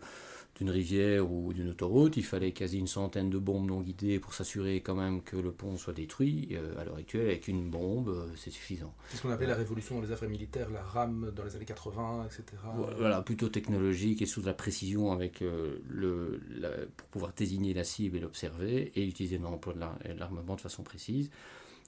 d'une 0.55 0.69
rivière 0.69 1.31
ou 1.31 1.53
d'une 1.53 1.69
autoroute, 1.69 2.17
il 2.17 2.23
fallait 2.23 2.51
quasi 2.51 2.77
une 2.77 2.87
centaine 2.87 3.29
de 3.29 3.37
bombes 3.37 3.67
non 3.67 3.81
guidées 3.81 4.19
pour 4.19 4.33
s'assurer 4.33 4.81
quand 4.81 4.95
même 4.95 5.21
que 5.21 5.37
le 5.37 5.51
pont 5.51 5.77
soit 5.77 5.93
détruit. 5.93 6.49
Euh, 6.51 6.79
à 6.79 6.83
l'heure 6.83 6.97
actuelle, 6.97 7.27
avec 7.27 7.47
une 7.47 7.69
bombe, 7.69 8.09
euh, 8.09 8.27
c'est 8.35 8.51
suffisant. 8.51 8.93
C'est 9.09 9.17
ce 9.17 9.21
qu'on 9.21 9.31
appelle 9.31 9.49
la 9.49 9.55
révolution 9.55 9.95
dans 9.95 10.01
les 10.01 10.11
affaires 10.11 10.29
militaires, 10.29 10.69
la 10.69 10.83
RAM 10.83 11.31
dans 11.35 11.43
les 11.43 11.55
années 11.55 11.65
80, 11.65 12.25
etc. 12.25 12.43
Voilà, 12.97 13.21
plutôt 13.21 13.49
technologique 13.49 14.21
et 14.21 14.25
sous 14.25 14.41
la 14.41 14.53
précision 14.53 15.11
avec 15.11 15.41
euh, 15.41 15.79
le, 15.87 16.41
pour 16.97 17.07
pouvoir 17.07 17.33
désigner 17.35 17.73
la 17.73 17.83
cible 17.83 18.17
et 18.17 18.19
l'observer 18.19 18.91
et 18.95 19.05
utiliser 19.05 19.37
l'emploi 19.37 19.73
de 19.73 19.79
l'armement 20.19 20.55
de 20.55 20.61
façon 20.61 20.83
précise. 20.83 21.31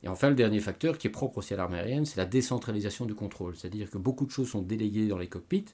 Et 0.03 0.07
enfin, 0.09 0.29
le 0.29 0.35
dernier 0.35 0.59
facteur 0.59 0.97
qui 0.97 1.07
est 1.07 1.11
propre 1.11 1.37
aussi 1.37 1.53
à 1.53 1.57
l'armée 1.57 1.77
aérienne, 1.77 2.05
c'est 2.05 2.17
la 2.17 2.25
décentralisation 2.25 3.05
du 3.05 3.15
contrôle. 3.15 3.55
C'est-à-dire 3.55 3.89
que 3.89 3.97
beaucoup 3.97 4.25
de 4.25 4.31
choses 4.31 4.49
sont 4.49 4.61
déléguées 4.61 5.07
dans 5.07 5.17
les 5.17 5.27
cockpits 5.27 5.65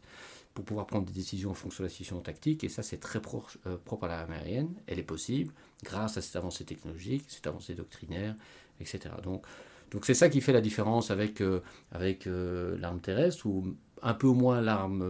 pour 0.59 0.65
pouvoir 0.65 0.87
prendre 0.87 1.05
des 1.05 1.13
décisions 1.13 1.51
en 1.51 1.53
fonction 1.53 1.83
de 1.83 1.87
la 1.87 1.89
situation 1.89 2.19
tactique. 2.19 2.63
Et 2.63 2.69
ça, 2.69 2.83
c'est 2.83 2.97
très 2.97 3.19
euh, 3.19 3.77
propre 3.83 4.05
à 4.05 4.07
l'armée 4.07 4.35
aérienne. 4.35 4.73
Elle 4.87 4.99
est 4.99 5.03
possible 5.03 5.53
grâce 5.83 6.17
à 6.17 6.21
cette 6.21 6.35
avancée 6.35 6.65
technologique, 6.65 7.23
cette 7.27 7.47
avancée 7.47 7.73
doctrinaire, 7.73 8.35
etc. 8.79 9.15
Donc, 9.23 9.45
donc 9.91 10.05
c'est 10.05 10.13
ça 10.13 10.29
qui 10.29 10.41
fait 10.41 10.53
la 10.53 10.61
différence 10.61 11.11
avec, 11.11 11.41
euh, 11.41 11.61
avec 11.91 12.27
euh, 12.27 12.77
l'arme 12.77 12.99
terrestre 12.99 13.45
ou 13.45 13.75
un 14.01 14.13
peu 14.13 14.27
moins 14.27 14.61
l'arme 14.61 15.03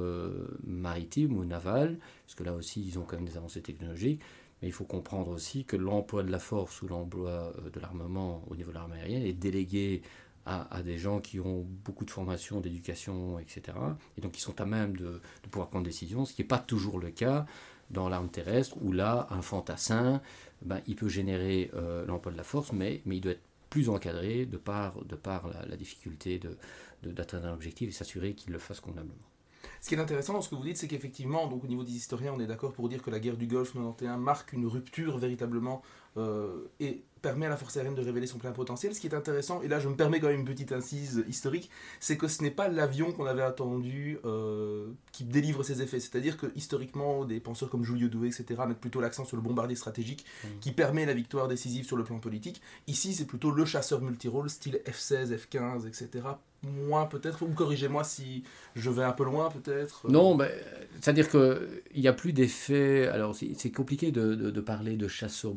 maritime 0.64 1.38
ou 1.38 1.46
navale, 1.46 2.00
parce 2.26 2.36
que 2.36 2.44
là 2.44 2.54
aussi, 2.54 2.84
ils 2.84 2.98
ont 2.98 3.04
quand 3.04 3.18
même 3.18 3.28
des 3.28 3.38
avancées 3.38 3.62
technologiques. 3.62 4.22
Mais 4.62 4.68
il 4.68 4.72
faut 4.72 4.86
comprendre 4.86 5.32
aussi 5.32 5.64
que 5.64 5.78
l'emploi 5.78 6.22
de 6.24 6.32
la 6.32 6.40
force 6.40 6.82
ou 6.82 6.88
l'emploi 6.88 7.54
de 7.72 7.80
l'armement 7.80 8.44
au 8.50 8.56
niveau 8.56 8.72
de 8.72 8.76
l'armée 8.76 9.00
aérienne 9.00 9.24
est 9.24 9.34
délégué 9.34 10.02
à, 10.50 10.82
des 10.82 10.98
gens 10.98 11.20
qui 11.20 11.40
ont 11.40 11.66
beaucoup 11.86 12.06
de 12.06 12.12
formation, 12.12 12.60
d'éducation, 12.60 13.38
etc. 13.40 13.78
Et 14.18 14.22
donc 14.22 14.32
qui 14.32 14.42
sont 14.42 14.60
à 14.60 14.66
même 14.66 14.98
de, 14.98 15.22
pouvoir 15.52 15.70
prendre 15.70 15.86
des 15.86 15.92
décisions, 15.92 16.26
ce 16.26 16.34
qui 16.34 16.42
n'est 16.42 16.48
pas 16.48 16.58
toujours 16.58 17.00
le 17.00 17.12
cas 17.12 17.46
dans 17.92 18.10
l'arme 18.10 18.30
terrestre, 18.30 18.76
où 18.82 18.92
là, 18.92 19.28
un 19.30 19.42
fantassin, 19.42 20.22
ben, 20.62 20.82
il 20.88 20.96
peut 20.96 21.08
générer 21.08 21.72
euh, 21.74 22.06
l'emploi 22.06 22.32
de 22.32 22.38
la 22.38 22.44
force, 22.44 22.72
mais, 22.72 23.02
mais 23.06 23.18
il 23.18 23.22
doit 23.22 23.34
être 23.34 23.42
plus 23.70 23.90
encadré 23.90 24.46
de 24.46 24.58
par, 24.58 25.04
de 25.06 25.16
par 25.16 25.50
la, 25.68 25.78
difficulté 25.78 26.40
d'atteindre 27.04 27.44
de, 27.44 27.50
un 27.50 27.54
objectif 27.54 27.90
et 27.90 27.92
s'assurer 27.92 28.34
qu'il 28.34 28.52
le 28.52 28.60
fasse 28.60 28.80
convenablement. 28.80 29.16
Ce 29.82 29.90
qui 29.90 29.96
est 29.96 30.00
intéressant 30.00 30.34
dans 30.34 30.42
ce 30.42 30.50
que 30.50 30.56
vous 30.56 30.64
dites, 30.64 30.78
c'est 30.78 30.88
qu'effectivement, 30.88 31.48
donc 31.48 31.64
au 31.64 31.68
niveau 31.68 31.84
des 31.84 31.96
historiens, 31.96 32.34
on 32.36 32.40
est 32.40 32.48
d'accord 32.48 32.74
pour 32.74 32.90
dire 32.90 33.02
que 33.02 33.10
la 33.10 33.20
guerre 33.20 33.38
du 33.38 33.48
Golfe 33.48 33.74
91 33.74 34.20
marque 34.20 34.54
une 34.54 34.66
rupture 34.66 35.18
véritablement 35.18 35.82
et 36.80 37.04
permet 37.22 37.46
à 37.46 37.50
la 37.50 37.58
force 37.58 37.78
aérienne 37.78 37.96
de 37.96 38.02
révéler 38.02 38.28
son 38.28 38.38
plein 38.38 38.52
potentiel. 38.52 38.94
Ce 38.96 39.00
qui 39.00 39.08
est 39.08 39.16
intéressant, 39.16 39.62
et 39.62 39.68
là 39.68 39.80
je 39.80 39.88
me 39.88 39.96
permets 39.96 40.20
quand 40.20 40.28
même 40.28 40.40
une 40.40 40.46
petite 40.46 40.72
incise 40.72 41.24
historique, 41.28 41.70
c'est 42.00 42.18
que 42.18 42.28
ce 42.28 42.42
n'est 42.42 42.52
pas 42.52 42.68
l'avion 42.68 43.12
qu'on 43.12 43.26
avait 43.26 43.42
attendu 43.42 44.18
euh, 44.26 44.88
qui 45.12 45.24
délivre 45.24 45.64
ses 45.64 45.82
effets. 45.82 46.00
C'est-à-dire 46.00 46.38
que 46.38 46.48
historiquement, 46.56 47.26
des 47.26 47.40
penseurs 47.40 47.70
comme 47.70 47.84
Julio 47.84 48.08
Doué, 48.08 48.28
etc., 48.28 48.62
mettent 48.68 48.80
plutôt 48.80 49.02
l'accent 49.02 49.26
sur 49.26 49.38
le 49.38 49.44
bombardier 49.44 49.76
stratégique 49.76 50.26
mmh. 50.44 50.48
qui 50.62 50.72
permet 50.72 51.06
la 51.06 51.14
victoire 51.14 51.48
décisive 51.48 51.86
sur 51.86 51.98
le 51.98 52.04
plan 52.04 52.20
politique. 52.20 52.62
Ici, 52.88 53.14
c'est 53.14 53.26
plutôt 53.26 53.52
le 53.52 53.66
chasseur 53.66 54.02
multirôle, 54.02 54.50
style 54.50 54.82
F-16, 54.86 55.36
F-15, 55.36 55.88
etc., 55.88 56.24
moins 56.64 57.06
peut-être, 57.06 57.44
ou 57.44 57.48
corrigez-moi 57.48 58.04
si 58.04 58.44
je 58.76 58.90
vais 58.90 59.04
un 59.04 59.12
peu 59.12 59.24
loin 59.24 59.50
peut-être. 59.50 60.10
Non, 60.10 60.36
ben, 60.36 60.50
c'est-à-dire 61.00 61.30
qu'il 61.30 61.82
n'y 61.96 62.08
a 62.08 62.14
plus 62.14 62.34
d'effet. 62.34 63.08
Alors 63.08 63.36
c'est 63.36 63.72
compliqué 63.72 64.12
de, 64.12 64.36
de, 64.36 64.62
parler 64.62 64.98
de 64.98 65.08
chasseur 65.08 65.54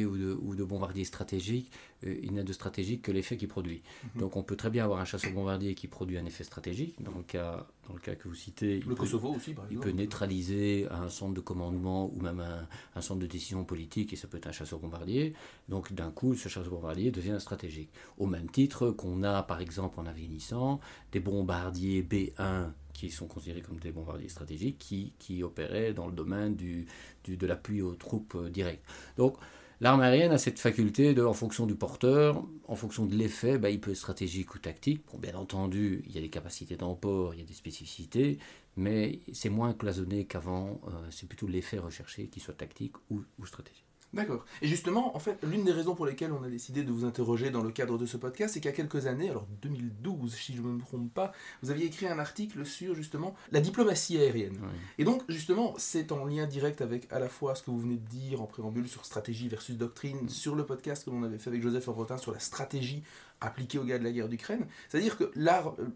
bombardier 0.00 0.04
bombardier 0.04 0.06
ou 0.06 0.16
de, 0.16 0.38
ou 0.42 0.54
de 0.54 0.64
bombardier 0.64 1.04
stratégique, 1.04 1.70
euh, 2.04 2.16
il 2.22 2.32
n'a 2.32 2.42
de 2.42 2.52
stratégique 2.52 3.02
que 3.02 3.12
l'effet 3.12 3.36
qu'il 3.36 3.48
produit. 3.48 3.82
Mhm. 4.14 4.20
Donc 4.20 4.36
on 4.36 4.42
peut 4.42 4.56
très 4.56 4.70
bien 4.70 4.84
avoir 4.84 5.00
un 5.00 5.04
chasseur 5.04 5.32
bombardier 5.32 5.74
qui 5.74 5.88
produit 5.88 6.18
un 6.18 6.26
effet 6.26 6.44
stratégique. 6.44 7.02
Dans 7.02 7.16
le 7.16 7.22
cas, 7.22 7.66
dans 7.88 7.94
le 7.94 8.00
cas 8.00 8.14
que 8.14 8.28
vous 8.28 8.34
citez, 8.34 8.80
le 8.80 8.92
il, 8.92 8.94
Kosovo 8.94 9.30
peut, 9.30 9.36
aussi, 9.36 9.54
par 9.54 9.66
il 9.70 9.78
peut 9.78 9.90
neutraliser 9.92 10.86
un 10.90 11.08
centre 11.08 11.34
de 11.34 11.40
commandement 11.40 12.10
ou 12.14 12.20
même 12.20 12.40
un, 12.40 12.66
un, 12.94 13.00
centre 13.00 13.20
de 13.20 13.26
décision 13.26 13.64
politique, 13.64 14.12
et 14.12 14.16
ça 14.16 14.28
peut 14.28 14.38
être 14.38 14.48
un 14.48 14.52
chasseur 14.52 14.78
bombardier. 14.78 15.34
Donc 15.68 15.92
d'un 15.92 16.10
coup, 16.10 16.34
ce 16.34 16.48
chasseur 16.48 16.72
bombardier 16.72 17.10
devient 17.10 17.36
stratégique. 17.38 17.90
Au 18.18 18.26
même 18.26 18.50
titre 18.50 18.90
qu'on 18.90 19.22
a, 19.22 19.42
par 19.42 19.60
exemple, 19.60 19.98
en 20.00 20.06
Afghanistan, 20.06 20.80
des 21.12 21.20
bombardiers 21.20 22.02
B1 22.02 22.72
qui 22.92 23.10
sont 23.10 23.26
considérés 23.26 23.62
comme 23.62 23.78
des 23.78 23.90
bombardiers 23.90 24.28
stratégiques, 24.28 24.78
qui, 24.78 25.12
qui 25.18 25.42
opéraient 25.42 25.92
dans 25.92 26.06
le 26.06 26.12
domaine 26.12 26.54
du, 26.54 26.86
du 27.24 27.36
de 27.36 27.46
l'appui 27.46 27.82
aux 27.82 27.94
troupes 27.94 28.34
euh, 28.36 28.50
directes. 28.50 28.84
Donc, 29.16 29.36
l'arme 29.82 30.00
aérienne 30.00 30.32
a 30.32 30.38
cette 30.38 30.60
faculté 30.60 31.12
de, 31.12 31.24
en 31.24 31.34
fonction 31.34 31.66
du 31.66 31.74
porteur, 31.74 32.44
en 32.68 32.76
fonction 32.76 33.04
de 33.04 33.14
l'effet, 33.14 33.58
bah, 33.58 33.68
il 33.68 33.80
peut 33.80 33.90
être 33.90 33.96
stratégique 33.96 34.54
ou 34.54 34.58
tactique. 34.58 35.02
Bien 35.18 35.34
entendu, 35.34 36.02
il 36.06 36.14
y 36.14 36.18
a 36.18 36.20
des 36.20 36.30
capacités 36.30 36.76
d'emport, 36.76 37.34
il 37.34 37.40
y 37.40 37.42
a 37.42 37.46
des 37.46 37.52
spécificités, 37.52 38.38
mais 38.76 39.20
c'est 39.32 39.50
moins 39.50 39.74
cloisonné 39.74 40.24
qu'avant. 40.24 40.80
Euh, 40.86 40.90
c'est 41.10 41.28
plutôt 41.28 41.48
l'effet 41.48 41.78
recherché 41.78 42.28
qui 42.28 42.40
soit 42.40 42.54
tactique 42.54 42.94
ou 43.10 43.24
stratégique. 43.44 43.91
D'accord. 44.12 44.44
Et 44.60 44.68
justement, 44.68 45.16
en 45.16 45.18
fait, 45.18 45.38
l'une 45.42 45.64
des 45.64 45.72
raisons 45.72 45.94
pour 45.94 46.04
lesquelles 46.04 46.32
on 46.32 46.42
a 46.42 46.48
décidé 46.48 46.84
de 46.84 46.92
vous 46.92 47.06
interroger 47.06 47.50
dans 47.50 47.62
le 47.62 47.70
cadre 47.70 47.96
de 47.96 48.04
ce 48.04 48.18
podcast, 48.18 48.52
c'est 48.52 48.60
qu'il 48.60 48.70
y 48.70 48.74
a 48.74 48.76
quelques 48.76 49.06
années, 49.06 49.30
alors 49.30 49.46
2012 49.62 50.34
si 50.34 50.54
je 50.54 50.60
ne 50.60 50.68
me 50.68 50.80
trompe 50.80 51.12
pas, 51.12 51.32
vous 51.62 51.70
aviez 51.70 51.86
écrit 51.86 52.06
un 52.06 52.18
article 52.18 52.66
sur 52.66 52.94
justement 52.94 53.34
la 53.52 53.60
diplomatie 53.60 54.18
aérienne. 54.18 54.58
Et 54.98 55.04
donc, 55.04 55.22
justement, 55.28 55.74
c'est 55.78 56.12
en 56.12 56.26
lien 56.26 56.46
direct 56.46 56.82
avec 56.82 57.10
à 57.10 57.18
la 57.18 57.28
fois 57.28 57.54
ce 57.54 57.62
que 57.62 57.70
vous 57.70 57.80
venez 57.80 57.96
de 57.96 58.06
dire 58.06 58.42
en 58.42 58.46
préambule 58.46 58.86
sur 58.86 59.04
stratégie 59.06 59.48
versus 59.48 59.76
doctrine, 59.76 60.28
sur 60.28 60.54
le 60.54 60.66
podcast 60.66 61.04
que 61.04 61.10
l'on 61.10 61.22
avait 61.22 61.38
fait 61.38 61.48
avec 61.48 61.62
Joseph 61.62 61.88
Orrotin 61.88 62.18
sur 62.18 62.32
la 62.32 62.38
stratégie 62.38 63.02
appliquée 63.40 63.78
aux 63.78 63.84
gars 63.84 63.98
de 63.98 64.04
la 64.04 64.12
guerre 64.12 64.28
d'Ukraine. 64.28 64.66
C'est-à-dire 64.88 65.16
que 65.16 65.30
l'art, 65.34 65.74
euh, 65.78 65.88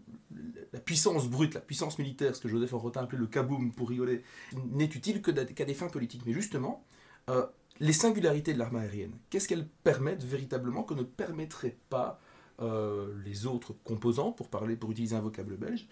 la 0.73 0.79
puissance 0.79 1.27
brute, 1.27 1.53
la 1.53 1.61
puissance 1.61 1.97
militaire, 1.97 2.35
ce 2.35 2.41
que 2.41 2.47
Joseph 2.47 2.73
Orrotin 2.73 3.03
appelait 3.03 3.19
le 3.19 3.27
kaboom 3.27 3.71
pour 3.71 3.89
rigoler, 3.89 4.23
n'est 4.71 4.85
utile 4.85 5.21
que 5.21 5.31
qu'à 5.31 5.65
des 5.65 5.73
fins 5.73 5.87
politiques. 5.87 6.23
Mais 6.25 6.33
justement, 6.33 6.83
euh, 7.29 7.45
les 7.79 7.93
singularités 7.93 8.53
de 8.53 8.59
l'arme 8.59 8.77
aérienne, 8.77 9.13
qu'est-ce 9.29 9.47
qu'elles 9.47 9.67
permettent 9.83 10.23
véritablement 10.23 10.83
que 10.83 10.93
ne 10.93 11.03
permettraient 11.03 11.77
pas 11.89 12.19
euh, 12.61 13.13
les 13.25 13.45
autres 13.45 13.75
composants, 13.83 14.31
pour 14.31 14.47
parler, 14.47 14.75
pour 14.75 14.91
utiliser 14.91 15.15
un 15.15 15.21
vocable 15.21 15.57
belge, 15.57 15.87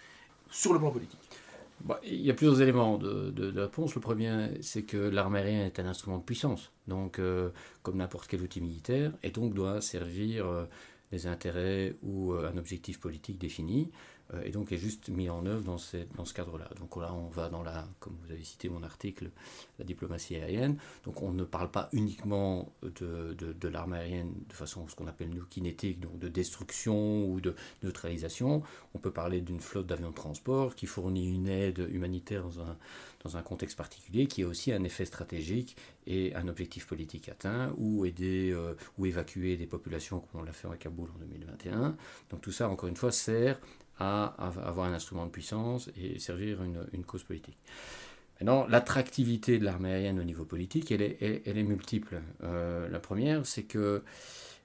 sur 0.50 0.74
le 0.74 0.80
plan 0.80 0.92
politique? 0.92 1.20
Bah, 1.84 2.00
il 2.04 2.22
y 2.22 2.32
a 2.32 2.34
plusieurs 2.34 2.62
éléments 2.62 2.98
de, 2.98 3.60
réponse. 3.60 3.96
Le 3.96 4.02
premier, 4.02 4.50
c'est 4.62 4.84
que 4.84 4.98
l'arme 4.98 5.36
aérienne 5.36 5.66
est 5.66 5.80
un 5.80 5.86
instrument 5.86 6.18
de 6.18 6.24
puissance, 6.24 6.72
donc 6.88 7.20
euh, 7.20 7.50
comme 7.84 7.98
n'importe 7.98 8.28
quel 8.28 8.42
outil 8.42 8.62
militaire, 8.62 9.12
et 9.24 9.30
donc 9.30 9.54
doit 9.54 9.82
servir 9.82 10.48
euh, 10.48 10.66
des 11.12 11.28
intérêts 11.28 11.96
ou 12.02 12.34
un 12.34 12.58
objectif 12.58 13.00
politique 13.00 13.38
défini. 13.38 13.92
Euh, 14.34 14.42
et 14.44 14.52
donc 14.52 14.72
est 14.72 14.78
juste 14.78 15.10
mis 15.10 15.30
en 15.30 15.46
œuvre 15.46 15.64
dans, 15.64 15.78
dans 16.16 16.26
ce 16.26 16.34
cadre-là. 16.34 16.70
Donc 16.80 16.96
là, 16.98 17.14
on 17.14 17.28
va 17.28 17.50
dans 17.50 17.64
la, 17.64 17.88
comme 18.00 18.18
vous 18.24 18.32
avez 18.32 18.44
cité 18.44 18.70
mon 18.70 18.84
article, 18.84 19.30
la 19.80 19.86
diplomatie 19.86 20.36
aérienne. 20.36 20.78
Donc 21.04 21.22
on 21.22 21.32
ne 21.32 21.44
parle 21.44 21.70
pas 21.72 21.90
uniquement 21.94 22.72
de, 22.82 23.34
de, 23.34 23.54
de 23.54 23.68
l'arme 23.68 23.94
aérienne 23.94 24.34
de 24.48 24.54
façon 24.54 24.88
ce 24.88 24.96
qu'on 24.96 25.08
appelle 25.08 25.30
nous 25.30 25.46
kinétique, 25.46 26.00
donc 26.00 26.18
de 26.20 26.28
destruction 26.28 27.26
ou 27.26 27.42
de 27.42 27.56
neutralisation. 27.84 28.64
On 28.94 29.00
peut 29.00 29.12
parler 29.12 29.42
d'une 29.42 29.60
flotte 29.60 29.88
d'avions 29.88 30.10
de 30.10 30.16
transport 30.16 30.76
qui 30.76 30.88
fournit 30.88 31.28
une 31.28 31.48
aide 31.48 31.88
humanitaire 31.92 32.44
dans 32.44 32.62
un, 32.62 32.78
dans 33.24 33.38
un 33.38 33.42
contexte 33.42 33.78
particulier, 33.78 34.28
qui 34.28 34.44
a 34.44 34.48
aussi 34.48 34.72
un 34.72 34.84
effet 34.84 35.06
stratégique 35.06 35.76
et 36.08 36.36
un 36.36 36.48
objectif 36.48 36.88
politique 36.88 37.30
atteint, 37.30 37.74
ou 37.78 38.06
aider 38.06 38.52
euh, 38.52 38.76
ou 38.98 39.06
évacuer 39.06 39.58
des 39.58 39.66
populations 39.66 40.20
comme 40.20 40.42
on 40.42 40.44
l'a 40.44 40.54
fait 40.54 40.68
à 40.68 40.78
Kaboul 40.78 41.10
en 41.16 41.20
2021. 41.20 41.96
Donc 42.30 42.42
tout 42.42 42.52
ça, 42.52 42.70
encore 42.70 42.90
une 42.90 42.96
fois, 42.96 43.12
sert 43.12 43.60
à 44.00 44.26
avoir 44.48 44.88
un 44.88 44.94
instrument 44.94 45.26
de 45.26 45.32
puissance 45.32 45.90
et 45.98 46.20
servir 46.20 46.60
une, 46.64 47.04
cause 47.04 47.24
politique. 47.24 47.58
Maintenant, 48.40 48.68
l'attractivité 48.68 49.58
de 49.60 49.64
l'armée 49.64 49.94
aérienne 49.94 50.20
au 50.20 50.24
niveau 50.24 50.44
politique, 50.44 50.92
elle 50.92 51.02
est, 51.02 51.64
multiple. 51.64 52.22
Euh, 52.44 52.90
la 52.90 53.00
première, 53.00 53.46
c'est 53.46 53.64
que 53.64 54.04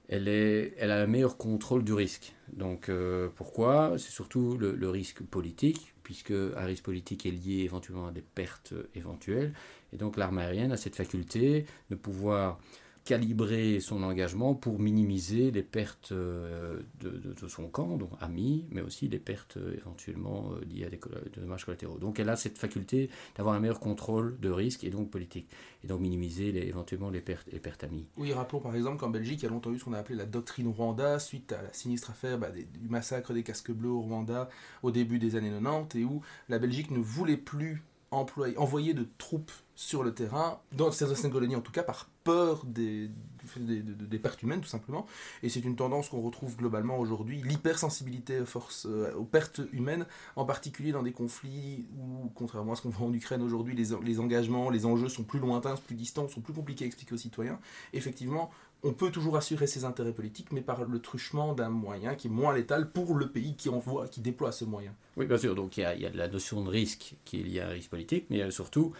elle 0.09 0.91
a 0.91 1.01
un 1.01 1.07
meilleur 1.07 1.37
contrôle 1.37 1.85
du 1.85 1.93
risque. 1.93 2.33
Donc 2.51 2.89
euh, 2.89 3.29
pourquoi? 3.33 3.93
C'est 3.97 4.11
surtout 4.11 4.57
le, 4.57 4.75
le, 4.75 4.89
risque 4.89 5.23
politique, 5.23 5.93
puisque 6.03 6.31
un 6.31 6.65
risque 6.65 6.83
politique 6.83 7.25
est 7.25 7.31
lié 7.31 7.63
éventuellement 7.63 8.07
à 8.07 8.11
des 8.11 8.21
pertes 8.21 8.73
éventuelles. 8.93 9.53
Et 9.93 9.97
donc 9.97 10.17
l'armée 10.17 10.41
aérienne 10.41 10.73
a 10.73 10.77
cette 10.77 10.97
faculté 10.97 11.65
de 11.89 11.95
pouvoir 11.95 12.59
calibrer 13.03 13.79
son 13.79 14.03
engagement 14.03 14.53
pour 14.53 14.79
minimiser 14.79 15.49
les 15.51 15.63
pertes 15.63 16.11
euh, 16.11 16.79
de, 16.99 17.47
son 17.47 17.67
camp, 17.67 17.97
donc 17.97 18.11
amis, 18.19 18.65
mais 18.69 18.81
aussi 18.81 19.07
les 19.07 19.17
pertes 19.17 19.57
euh, 19.57 19.75
éventuellement 19.75 20.51
euh, 20.51 20.63
liées 20.65 20.85
à 20.85 20.89
des 20.89 20.99
dommages 21.35 21.65
collatéraux. 21.65 21.97
Donc 21.97 22.19
elle 22.19 22.29
a 22.29 22.35
cette 22.35 22.59
faculté 22.59 23.09
d'avoir 23.35 23.55
un 23.55 23.59
meilleur 23.59 23.79
contrôle 23.79 24.39
de 24.39 24.49
risque 24.49 24.83
et 24.83 24.91
donc 24.91 25.09
politique, 25.09 25.49
et 25.83 25.87
donc 25.87 25.99
minimiser 25.99 26.51
les, 26.51 26.61
éventuellement 26.61 27.09
les 27.09 27.21
pertes, 27.21 27.47
les 27.51 27.59
pertes 27.59 27.83
amies. 27.83 28.05
Oui, 28.17 28.33
rappelons 28.33 28.59
par 28.59 28.75
exemple 28.75 28.97
qu'en 28.97 29.09
Belgique, 29.09 29.41
il 29.41 29.45
y 29.45 29.47
a 29.47 29.51
longtemps 29.51 29.71
eu 29.71 29.79
ce 29.79 29.85
qu'on 29.85 29.93
a 29.93 29.99
appelé 29.99 30.15
la 30.15 30.27
doctrine 30.27 30.67
Rwanda, 30.67 31.17
suite 31.17 31.53
à 31.53 31.61
la 31.63 31.73
sinistre 31.73 32.11
affaire 32.11 32.37
bah, 32.37 32.51
du 32.51 32.89
massacre 32.89 33.33
des 33.33 33.41
casques 33.43 33.71
bleus 33.71 33.89
au 33.89 34.01
Rwanda 34.01 34.47
au 34.83 34.91
début 34.91 35.17
des 35.17 35.35
années 35.35 35.49
90, 35.49 35.99
et 35.99 36.03
où 36.03 36.21
la 36.49 36.59
Belgique 36.59 36.91
ne 36.91 36.99
voulait 36.99 37.37
plus 37.37 37.83
employer, 38.11 38.57
envoyer 38.57 38.93
de 38.93 39.07
troupes 39.17 39.51
sur 39.81 40.03
le 40.03 40.13
terrain, 40.13 40.59
dans 40.73 40.91
ces 40.91 41.11
anciennes 41.11 41.31
colonies 41.31 41.55
en 41.55 41.61
tout 41.61 41.71
cas, 41.71 41.81
par 41.81 42.07
peur 42.23 42.63
des, 42.65 43.09
des, 43.57 44.19
pertes 44.19 44.43
humaines 44.43 44.61
tout 44.61 44.67
simplement. 44.67 45.07
Et 45.41 45.49
c'est 45.49 45.61
une 45.61 45.75
tendance 45.75 46.07
qu'on 46.07 46.21
retrouve 46.21 46.55
globalement 46.55 46.99
aujourd'hui, 46.99 47.41
l'hypersensibilité 47.43 48.43
euh, 48.85 49.13
aux 49.15 49.23
pertes 49.23 49.59
humaines, 49.73 50.05
en 50.35 50.45
particulier 50.45 50.91
dans 50.91 51.01
des 51.01 51.13
conflits 51.13 51.87
où, 51.97 52.29
contrairement 52.35 52.73
à 52.73 52.75
ce 52.75 52.83
qu'on 52.83 52.89
voit 52.89 53.07
en 53.07 53.13
Ukraine 53.13 53.41
aujourd'hui, 53.41 53.75
les, 53.75 53.87
les, 54.03 54.19
engagements, 54.19 54.69
les 54.69 54.85
enjeux 54.85 55.09
sont 55.09 55.23
plus 55.23 55.39
lointains, 55.39 55.73
plus 55.75 55.95
distants, 55.95 56.27
sont 56.27 56.41
plus 56.41 56.53
compliqués 56.53 56.83
à 56.83 56.87
expliquer 56.87 57.15
aux 57.15 57.17
citoyens. 57.17 57.59
Effectivement, 57.93 58.51
on 58.83 58.93
peut 58.93 59.09
toujours 59.09 59.35
assurer 59.35 59.65
ses 59.65 59.83
intérêts 59.83 60.13
politiques, 60.13 60.51
mais 60.51 60.61
par 60.61 60.85
le 60.85 60.99
truchement 60.99 61.53
d'un 61.53 61.69
moyen 61.69 62.13
qui 62.13 62.27
est 62.27 62.31
moins 62.31 62.53
létal 62.53 62.91
pour 62.91 63.15
le 63.15 63.31
pays 63.31 63.55
qui 63.55 63.69
envoie, 63.69 64.07
qui 64.07 64.21
déploie 64.21 64.51
ce 64.51 64.63
moyen. 64.63 64.93
Oui, 65.17 65.25
bien 65.25 65.39
sûr. 65.39 65.55
Donc 65.55 65.77
il 65.77 65.81
y 65.81 65.85
a, 65.85 65.95
y 65.95 66.05
a 66.05 66.11
de 66.11 66.17
la 66.19 66.27
notion 66.27 66.63
de 66.63 66.69
risque 66.69 67.15
qui 67.25 67.39
est 67.39 67.43
liée 67.43 67.61
à 67.61 67.67
un 67.69 67.71
risque 67.71 67.89
politique, 67.89 68.27
mais 68.29 68.37
il 68.37 68.39
y 68.39 68.43
a 68.43 68.51
surtout 68.51 68.93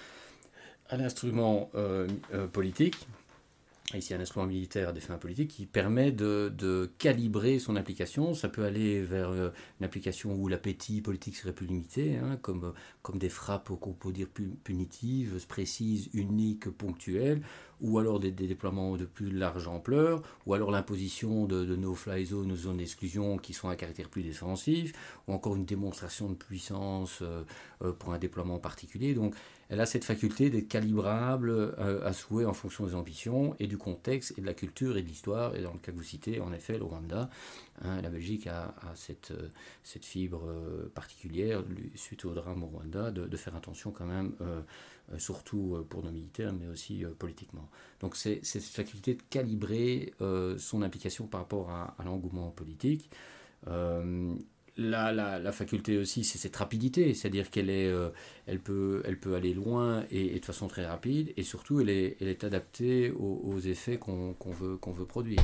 un 0.92 1.00
instrument 1.00 1.70
euh, 1.76 2.08
euh, 2.34 2.48
politique, 2.48 3.08
ici 3.94 4.14
un 4.14 4.22
instrument 4.22 4.46
militaire 4.46 4.90
à 4.90 4.92
des 4.94 5.02
fins 5.02 5.18
politiques, 5.18 5.50
qui 5.50 5.66
permet 5.66 6.12
de, 6.12 6.92
calibrer 6.98 7.60
son 7.60 7.76
application. 7.76 8.34
Ça 8.34 8.48
peut 8.48 8.64
aller 8.64 9.02
vers 9.02 9.30
euh, 9.30 9.50
une 9.80 9.86
application 9.86 10.34
où 10.34 10.48
l'appétit 10.48 11.02
politique 11.02 11.36
serait 11.36 11.54
plus 11.54 11.66
limité, 11.66 12.18
hein, 12.18 12.38
comme, 12.42 12.74
comme 13.02 13.18
des 13.18 13.30
frappes 13.30 13.70
qu'on 13.80 13.94
peut 13.94 14.12
dire 14.12 14.28
punitives, 14.64 15.46
précises, 15.48 16.10
uniques, 16.14 16.70
ponctuelles, 16.70 17.42
ou 17.82 17.98
alors 18.00 18.20
des, 18.20 18.32
déploiements 18.32 18.96
de 18.96 19.06
plus 19.06 19.32
large 19.32 19.68
ampleur, 19.68 20.22
ou 20.46 20.54
alors 20.54 20.72
l'imposition 20.72 21.46
de, 21.46 21.66
de 21.66 21.76
no-fly 21.76 22.26
zones, 22.26 22.56
zones 22.56 22.78
d'exclusion 22.78 23.38
qui 23.38 23.54
sont 23.54 23.70
à 23.70 23.76
caractère 23.76 24.08
plus 24.08 24.24
défensif, 24.24 24.94
ou 25.28 25.34
encore 25.34 25.56
une 25.56 25.66
démonstration 25.66 26.30
de 26.30 26.36
puissance 26.36 27.24
pour 28.00 28.14
un 28.14 28.20
déploiement 28.20 28.60
particulier. 28.60 29.16
Donc 29.16 29.36
elle 29.72 29.80
a 29.80 29.86
cette 29.86 30.04
faculté 30.04 30.50
d'être 30.50 30.68
calibrable 30.68 31.50
euh, 31.50 32.06
à 32.06 32.12
souhait 32.12 32.44
en 32.44 32.52
fonction 32.52 32.86
des 32.86 32.94
ambitions 32.94 33.56
et 33.58 33.68
du 33.68 33.78
contexte 33.78 34.38
et 34.38 34.42
de 34.42 34.46
la 34.46 34.54
culture 34.54 34.98
et 34.98 35.02
de 35.02 35.08
l'histoire. 35.08 35.56
Et 35.56 35.62
dans 35.62 35.72
le 35.72 35.80
cas 35.80 35.94
que 35.94 35.98
vous 35.98 36.04
citez, 36.04 36.42
en 36.42 36.52
effet, 36.52 36.78
le 36.78 36.84
Rwanda, 36.84 37.30
hein, 37.82 38.02
la 38.02 38.10
Belgique 38.10 38.48
a, 38.48 38.76
cette, 38.96 39.32
euh, 39.32 39.48
cette 39.84 40.04
fibre 40.04 40.44
euh, 40.46 40.92
particulière, 40.94 41.64
suite 41.96 42.26
au 42.26 42.34
drame 42.34 42.64
au 42.64 42.68
Rwanda, 42.68 43.12
de, 43.12 43.38
faire 43.38 43.56
attention 43.56 43.92
quand 43.92 44.06
même, 44.06 44.34
surtout 45.18 45.86
pour 45.90 46.04
nos 46.04 46.12
militaires, 46.12 46.54
mais 46.54 46.68
aussi 46.68 47.06
politiquement. 47.18 47.70
Donc 48.02 48.16
c'est 48.18 48.42
cette 48.44 48.64
faculté 48.64 49.16
de 49.16 49.22
calibrer 49.30 50.14
son 50.58 50.82
implication 50.84 51.26
par 51.28 51.42
rapport 51.42 51.72
à 51.72 51.96
l'engouement 52.04 52.52
politique 52.52 53.10
la, 54.90 55.52
faculté 55.52 55.98
aussi, 55.98 56.24
c'est 56.24 56.38
cette 56.38 56.56
rapidité, 56.56 57.14
c'est-à-dire 57.14 57.50
qu'elle 57.50 57.70
est, 57.70 57.88
euh, 57.88 58.10
elle 58.48 58.60
peut, 58.60 59.02
elle 59.06 59.20
peut 59.20 59.36
aller 59.36 59.54
loin 59.54 60.04
et, 60.12 60.40
de 60.40 60.46
façon 60.46 60.68
très 60.68 60.86
rapide, 60.86 61.34
et 61.38 61.44
surtout 61.44 61.82
elle 61.82 61.90
est, 61.90 62.18
elle 62.22 62.28
est 62.28 62.44
adaptée 62.44 63.12
aux, 63.12 63.60
effets 63.60 63.98
qu'on 63.98 64.36
veut, 64.46 64.80
veut 64.86 65.06
produire. 65.06 65.44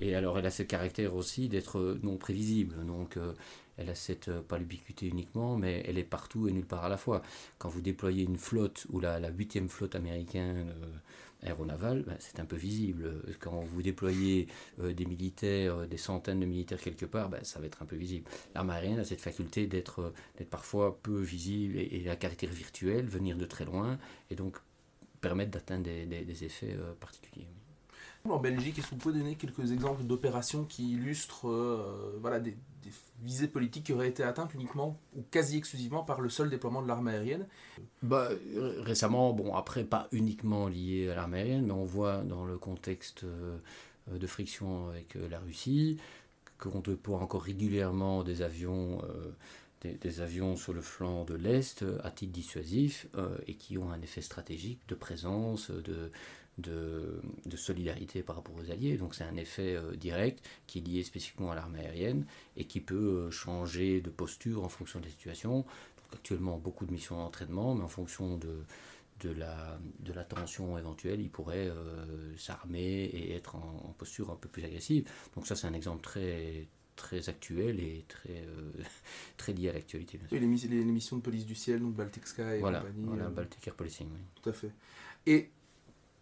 Et 0.00 0.14
alors 0.14 0.38
elle 0.38 0.46
a 0.46 0.50
ce 0.50 0.62
caractère 0.62 1.14
aussi 1.14 1.48
d'être 1.48 1.98
non 2.02 2.16
prévisible, 2.16 2.74
donc 2.86 3.16
euh, 3.16 3.32
elle 3.76 3.90
a 3.90 3.94
cette, 3.94 4.28
euh, 4.28 4.42
pas 4.42 4.58
l'ubiquité 4.58 5.06
uniquement, 5.06 5.56
mais 5.56 5.82
elle 5.86 5.98
est 5.98 6.04
partout 6.04 6.48
et 6.48 6.52
nulle 6.52 6.66
part 6.66 6.84
à 6.84 6.88
la 6.88 6.96
fois. 6.96 7.22
Quand 7.58 7.68
vous 7.68 7.80
déployez 7.80 8.24
une 8.24 8.38
flotte, 8.38 8.86
ou 8.90 9.00
la 9.00 9.30
huitième 9.30 9.68
flotte 9.68 9.94
américaine 9.94 10.74
aéronaval, 11.44 12.02
ben, 12.02 12.16
c'est 12.18 12.40
un 12.40 12.44
peu 12.44 12.56
visible. 12.56 13.22
Quand 13.38 13.60
vous 13.60 13.82
déployez 13.82 14.48
euh, 14.80 14.92
des 14.92 15.04
militaires, 15.04 15.76
euh, 15.76 15.86
des 15.86 15.96
centaines 15.96 16.40
de 16.40 16.46
militaires 16.46 16.80
quelque 16.80 17.06
part, 17.06 17.28
ben, 17.28 17.42
ça 17.44 17.60
va 17.60 17.66
être 17.66 17.82
un 17.82 17.86
peu 17.86 17.96
visible. 17.96 18.28
L'arme 18.54 18.70
aérienne 18.70 18.98
a 18.98 19.04
cette 19.04 19.20
faculté 19.20 19.66
d'être 19.66 20.00
euh, 20.00 20.44
parfois 20.50 20.98
peu 21.02 21.20
visible 21.20 21.76
et, 21.78 22.08
à 22.08 22.16
caractère 22.16 22.50
virtuel, 22.50 23.06
venir 23.06 23.36
de 23.36 23.44
très 23.44 23.64
loin, 23.64 23.98
et 24.30 24.34
donc 24.34 24.56
permettre 25.20 25.50
d'atteindre 25.50 25.84
des, 25.84 26.04
des, 26.06 26.44
effets 26.44 26.76
particuliers. 27.00 27.46
En 28.28 28.38
Belgique, 28.38 28.78
est-ce 28.78 28.88
que 28.88 28.90
vous 28.90 29.00
pouvez 29.00 29.18
donner 29.18 29.36
quelques 29.36 29.72
exemples 29.72 30.04
d'opérations 30.04 30.64
qui 30.64 30.92
illustrent 30.92 31.48
voilà, 32.20 32.40
des, 32.40 32.54
visées 33.22 33.48
politiques 33.48 33.84
qui 33.84 33.92
auraient 33.92 34.08
été 34.08 34.22
atteintes 34.22 34.52
uniquement 34.54 34.98
ou 35.16 35.22
quasi 35.30 35.56
exclusivement 35.56 36.02
par 36.02 36.20
le 36.20 36.28
seul 36.28 36.50
déploiement 36.50 36.82
de 36.82 36.88
l'arme 36.88 37.08
aérienne. 37.08 37.46
Bah, 38.02 38.28
Récemment, 38.80 39.32
bon, 39.32 39.54
après, 39.54 39.84
pas 39.84 40.08
uniquement 40.12 40.68
lié 40.68 41.08
à 41.10 41.14
l'arme 41.14 41.34
aérienne, 41.34 41.66
mais 41.66 41.72
on 41.72 41.84
voit 41.84 42.18
dans 42.18 42.44
le 42.44 42.58
contexte 42.58 43.24
de 44.10 44.26
friction 44.26 44.88
avec 44.88 45.14
la 45.14 45.38
Russie 45.38 45.98
qu'on 46.58 46.80
déploie 46.80 47.18
encore 47.18 47.42
régulièrement 47.42 48.22
des 48.22 48.42
avions 48.42 49.00
des, 49.92 50.20
avions 50.20 50.56
sur 50.56 50.72
le 50.72 50.80
flanc 50.80 51.24
de 51.24 51.34
l'Est 51.34 51.82
euh, 51.82 51.98
à 52.02 52.10
titre 52.10 52.32
dissuasif 52.32 53.06
euh, 53.16 53.36
et 53.46 53.54
qui 53.54 53.78
ont 53.78 53.90
un 53.90 54.00
effet 54.00 54.20
stratégique 54.20 54.80
de 54.88 54.94
présence, 54.94 55.70
de, 55.70 56.10
de, 56.58 57.20
solidarité 57.56 58.22
par 58.22 58.36
rapport 58.36 58.54
aux 58.56 58.70
alliés. 58.70 58.96
Donc 58.96 59.14
c'est 59.14 59.24
un 59.24 59.36
effet 59.36 59.74
euh, 59.74 59.96
direct 59.96 60.44
qui 60.66 60.78
est 60.78 60.82
lié 60.82 61.02
spécifiquement 61.02 61.50
à 61.50 61.54
l'armée 61.54 61.80
aérienne 61.80 62.26
et 62.56 62.64
qui 62.64 62.80
peut 62.80 63.30
changer 63.30 64.00
de 64.00 64.10
posture 64.10 64.64
en 64.64 64.68
fonction 64.68 65.00
des 65.00 65.08
situations. 65.08 65.58
Donc 65.58 66.14
actuellement 66.14 66.58
beaucoup 66.58 66.86
de 66.86 66.92
missions 66.92 67.16
d'entraînement, 67.16 67.74
mais 67.74 67.84
en 67.84 67.88
fonction 67.88 68.36
de, 68.36 68.64
de 69.20 69.30
la, 69.30 69.78
de 70.00 70.12
la 70.12 70.24
tension 70.24 70.76
éventuelle, 70.78 71.20
il 71.20 71.30
pourrait 71.30 71.70
s'armer 72.36 73.04
et 73.04 73.34
être 73.34 73.56
en, 73.56 73.82
en, 73.88 73.92
posture 73.92 74.30
un 74.30 74.36
peu 74.36 74.48
plus 74.48 74.64
agressive. 74.64 75.08
Donc 75.34 75.46
ça 75.46 75.56
c'est 75.56 75.66
un 75.66 75.74
exemple 75.74 76.02
très 76.02 76.66
très 76.96 77.28
actuel 77.28 77.80
et 77.80 78.04
très, 78.08 78.44
euh, 78.46 78.72
très 79.36 79.52
lié 79.52 79.70
à 79.70 79.72
l'actualité. 79.72 80.18
Oui, 80.30 80.38
les, 80.38 80.68
les, 80.68 80.84
missions 80.84 81.16
de 81.16 81.22
police 81.22 81.46
du 81.46 81.54
ciel, 81.54 81.80
donc 81.80 81.94
Baltic 81.94 82.26
Sky 82.26 82.42
et 82.42 82.58
voilà, 82.58 82.80
compagnie. 82.80 83.06
Voilà, 83.06 83.24
euh, 83.24 83.30
Baltic 83.30 83.66
Air 83.66 83.74
Policing, 83.74 84.08
oui. 84.12 84.20
Tout 84.40 84.50
à 84.50 84.52
fait. 84.52 84.70
Et 85.26 85.50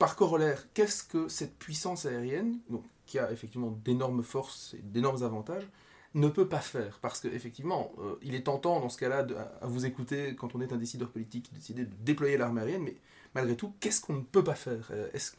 par 0.02 0.16
corollaire, 0.16 0.66
qu'est-ce 0.75 1.04
que 1.04 1.28
cette 1.28 1.56
puissance 1.61 2.06
aérienne, 2.06 2.59
qui 3.06 3.21
a 3.21 3.30
effectivement 3.30 3.71
d'énormes 3.85 4.25
forces 4.25 4.75
et 4.76 4.82
d'énormes 4.82 5.23
avantages, 5.23 5.62
ne 6.14 6.26
peut 6.26 6.49
pas 6.49 6.59
faire? 6.59 6.99
Parce 7.00 7.21
qu'effectivement, 7.21 7.92
euh, 8.00 8.16
il 8.21 8.35
est 8.35 8.42
tentant 8.42 8.80
dans 8.80 8.88
ce 8.88 8.99
cas-là 8.99 9.25
à 9.61 9.66
vous 9.68 9.87
écouter 9.87 10.35
quand 10.35 10.56
on 10.56 10.61
est 10.61 10.73
un 10.73 10.76
décideur 10.76 11.09
politique, 11.09 11.52
de 11.52 11.56
décider 11.56 11.85
de 11.85 11.94
déployer 12.00 12.37
l'armée 12.37 12.62
aérienne, 12.62 12.82
mais 12.82 12.97
malgré 13.37 13.54
tout, 13.54 13.75
qu'est-ce 13.78 14.00
qu'on 14.00 14.14
ne 14.14 14.23
peut 14.23 14.42
pas 14.42 14.56
faire? 14.56 14.90
Est-ce 15.12 15.37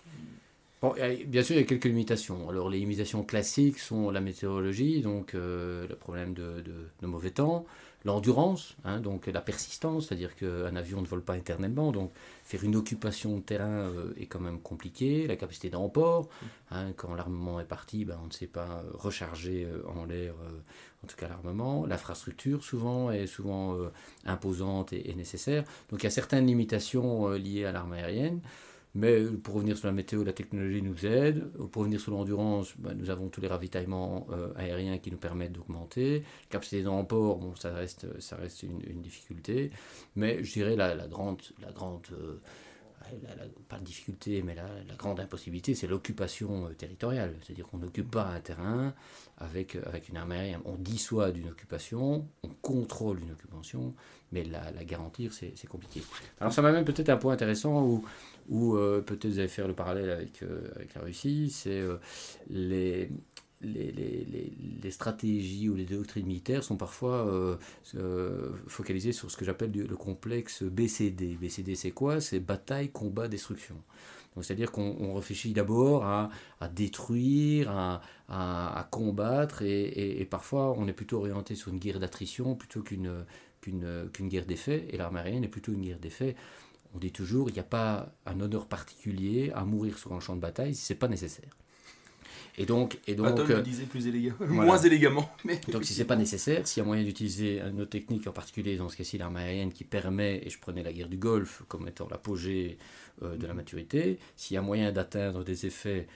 bien 1.28 1.44
sûr, 1.44 1.56
il 1.56 1.60
y 1.60 1.62
a 1.62 1.66
quelques 1.66 1.86
limitations. 1.86 2.50
Alors, 2.50 2.70
les 2.70 2.80
limitations 2.80 3.24
classiques 3.24 3.80
sont 3.80 4.12
la 4.12 4.22
météorologie, 4.22 5.02
donc 5.02 5.34
euh, 5.34 5.88
le 5.88 5.96
problème 5.96 6.34
de, 6.34 6.64
mauvais 7.02 7.32
temps, 7.32 7.66
l'endurance, 8.06 8.76
hein, 8.84 9.00
donc 9.00 9.28
la 9.28 9.42
persistance, 9.42 10.08
c'est-à-dire 10.08 10.36
qu'un 10.36 10.76
avion 10.76 11.02
ne 11.02 11.08
vole 11.08 11.24
pas 11.24 11.38
éternellement, 11.38 11.92
donc 11.92 12.12
faire 12.44 12.64
une 12.64 12.76
occupation 12.76 13.38
de 13.38 13.42
terrain 13.42 13.66
euh, 13.66 14.14
est 14.20 14.26
quand 14.26 14.40
même 14.40 14.60
compliqué, 14.60 15.26
la 15.28 15.36
capacité 15.36 15.70
d'emport, 15.70 16.30
hein, 16.72 16.92
quand 16.98 17.14
l'armement 17.16 17.60
est 17.60 17.66
parti, 17.66 18.06
ben, 18.06 18.20
on 18.22 18.28
ne 18.28 18.32
sait 18.32 18.48
pas 18.48 18.84
recharger 18.94 19.66
euh, 19.66 19.84
en 19.88 20.06
l'air, 20.06 20.34
en 21.04 21.08
tout 21.08 21.16
cas 21.16 21.28
l'armement, 21.28 21.86
l'infrastructure 21.86 22.64
souvent 22.64 23.12
est 23.12 23.28
souvent 23.28 23.78
imposante 24.26 24.94
et, 24.94 25.10
et, 25.10 25.16
nécessaire, 25.16 25.64
donc 25.90 26.02
il 26.02 26.06
y 26.06 26.08
a 26.08 26.12
certaines 26.12 26.46
limitations 26.46 27.30
liées 27.30 27.66
à 27.66 27.72
l'arme 27.72 27.94
aérienne. 27.94 28.42
Mais 28.96 29.24
pour 29.24 29.56
revenir 29.56 29.76
sur 29.76 29.88
la 29.88 29.94
météo, 29.94 30.24
la 30.24 30.34
technologie 30.34 30.82
nous 30.82 31.06
aide. 31.06 31.52
Pour 31.72 31.82
revenir 31.82 32.00
sur 32.00 32.12
l'endurance, 32.12 32.74
bah, 32.78 32.94
nous 32.96 33.10
avons 33.10 33.28
tous 33.30 33.42
les 33.42 33.48
ravitaillements 33.48 34.28
euh, 34.32 34.54
aériens 34.56 35.00
qui 35.00 35.10
nous 35.10 35.18
permettent 35.18 35.54
d'augmenter. 35.54 36.24
Capacité 36.50 36.84
d'emport, 36.84 37.38
bon, 37.38 37.56
ça 37.56 37.74
reste, 37.74 38.22
ça 38.22 38.36
reste 38.36 38.62
une, 38.64 39.02
difficulté. 39.02 39.72
Mais 40.16 40.44
je 40.44 40.54
dirais 40.54 40.76
la, 40.76 40.94
la 40.94 41.08
grande, 41.08 41.42
la 41.60 41.72
grande 41.72 42.06
euh, 42.12 42.40
pas 43.68 43.80
de 43.80 43.84
difficulté, 43.84 44.44
mais 44.44 44.56
la, 44.56 44.96
grande 44.96 45.20
impossibilité, 45.20 45.76
c'est 45.76 45.88
l'occupation 45.88 46.68
euh, 46.68 46.74
territoriale. 46.74 47.36
C'est-à-dire 47.42 47.68
qu'on 47.68 47.80
n'occupe 47.80 48.12
pas 48.12 48.28
un 48.28 48.40
terrain 48.40 48.94
avec, 49.40 49.76
avec 49.88 50.10
une 50.10 50.18
armée 50.18 50.36
aérienne. 50.36 50.62
On 50.66 50.76
dissoit 50.76 51.32
d'une 51.32 51.50
occupation, 51.50 52.28
on 52.44 52.50
contrôle 52.62 53.22
une 53.22 53.32
occupation, 53.32 53.94
mais 54.32 54.44
la, 54.44 54.72
la 54.72 54.84
garantir, 54.84 55.34
c'est 55.34 55.68
compliqué. 55.68 56.02
Alors 56.40 56.54
ça 56.54 56.62
m'amène 56.62 56.86
peut-être 56.86 57.10
un 57.10 57.18
point 57.18 57.34
intéressant 57.34 57.84
où 57.84 58.06
ou 58.50 58.76
euh, 58.76 59.02
peut-être 59.02 59.28
vous 59.28 59.40
allez 59.40 59.48
faire 59.48 59.68
le 59.68 59.74
parallèle 59.74 60.10
avec, 60.10 60.44
euh, 60.44 60.70
avec 60.76 60.94
la 60.96 61.02
Russie, 61.02 61.50
c'est 61.50 61.80
euh, 61.80 61.98
les, 62.50 63.10
les, 63.62 63.92
les, 63.92 64.54
les, 64.82 64.92
stratégies 64.92 65.70
ou 65.70 65.76
les 65.76 65.86
doctrines 65.86 66.26
militaires 66.26 66.64
sont 66.64 66.76
parfois 66.76 67.58
focalisées 68.68 69.14
sur 69.14 69.32
ce 69.32 69.38
que 69.38 69.46
j'appelle 69.46 69.72
le 69.72 69.96
complexe 69.96 70.64
BCD. 70.64 71.38
BCD, 71.40 71.76
c'est 71.76 71.92
quoi? 71.92 72.20
C'est 72.20 72.42
bataille, 72.42 72.90
combat, 72.90 73.30
destruction. 73.30 73.76
C'est-à-dire 74.42 74.72
qu'on 74.72 75.14
réfléchit 75.14 75.54
d'abord 75.54 76.06
à, 76.06 76.30
à, 76.60 76.68
détruire, 76.68 77.70
à, 77.72 78.02
à, 78.28 78.84
combattre, 78.92 79.62
et, 79.62 80.20
et, 80.20 80.26
parfois 80.26 80.74
on 80.78 80.88
est 80.88 80.94
plutôt 80.94 81.20
orienté 81.20 81.56
sur 81.56 81.72
une 81.72 81.78
guerre 81.78 82.00
d'attrition 82.00 82.56
plutôt 82.56 82.82
qu'une 82.82 83.26
qu'une 83.62 84.28
guerre 84.28 84.46
d'effet, 84.46 84.88
et 84.90 84.98
l'armée 84.98 85.22
aérienne 85.22 85.46
est 85.46 85.50
plutôt 85.50 85.72
une 85.72 85.84
guerre 85.84 86.00
d'effet 86.00 86.36
on 86.96 87.00
dit 87.00 87.12
toujours, 87.12 87.50
il 87.50 87.54
n'y 87.54 87.60
a 87.60 87.64
pas 87.64 88.14
un 88.26 88.40
honneur 88.40 88.68
particulier 88.68 89.52
à 89.56 89.66
mourir 89.66 89.98
sur 89.98 90.14
un 90.14 90.20
champ 90.20 90.36
de 90.36 90.42
bataille 90.42 90.76
si 90.76 90.86
ce 90.86 90.94
n'est 90.94 91.00
pas 91.00 91.08
nécessaire. 91.08 91.50
Et 92.58 92.66
donc, 92.66 93.00
et 93.08 93.16
donc, 93.16 93.36
le 93.48 93.62
disait 93.62 93.86
plus 93.86 94.06
moins 94.42 94.78
élégamment. 94.78 95.28
Mais 95.44 95.60
donc, 95.72 95.86
si 95.86 95.94
c'est 95.94 96.06
pas 96.06 96.16
nécessaire, 96.16 96.68
s'il 96.68 96.82
y 96.82 96.84
a 96.84 96.86
moyen 96.86 97.04
d'utiliser 97.04 97.60
une 97.60 97.82
autre 97.82 97.90
technique, 97.90 98.28
en 98.28 98.32
particulier 98.32 98.78
dans 98.78 98.90
ce 98.90 98.98
cas-ci 98.98 99.18
l'arme 99.18 99.38
aérienne, 99.38 99.72
qui 99.72 99.84
permet, 99.84 100.42
et 100.46 100.50
je 100.50 100.60
prenais 100.60 100.84
la 100.84 100.94
guerre 100.94 101.10
du 101.10 101.18
Golfe 101.18 101.64
comme 101.68 101.88
étant 101.88 102.08
l'apogée 102.10 102.78
euh, 103.24 103.38
de 103.38 103.48
la 103.48 103.56
maturité, 103.56 104.20
s'il 104.36 104.54
y 104.54 104.58
a 104.58 104.62
moyen 104.62 104.92
d'atteindre 104.92 105.44
des 105.44 105.66
effets 105.66 106.08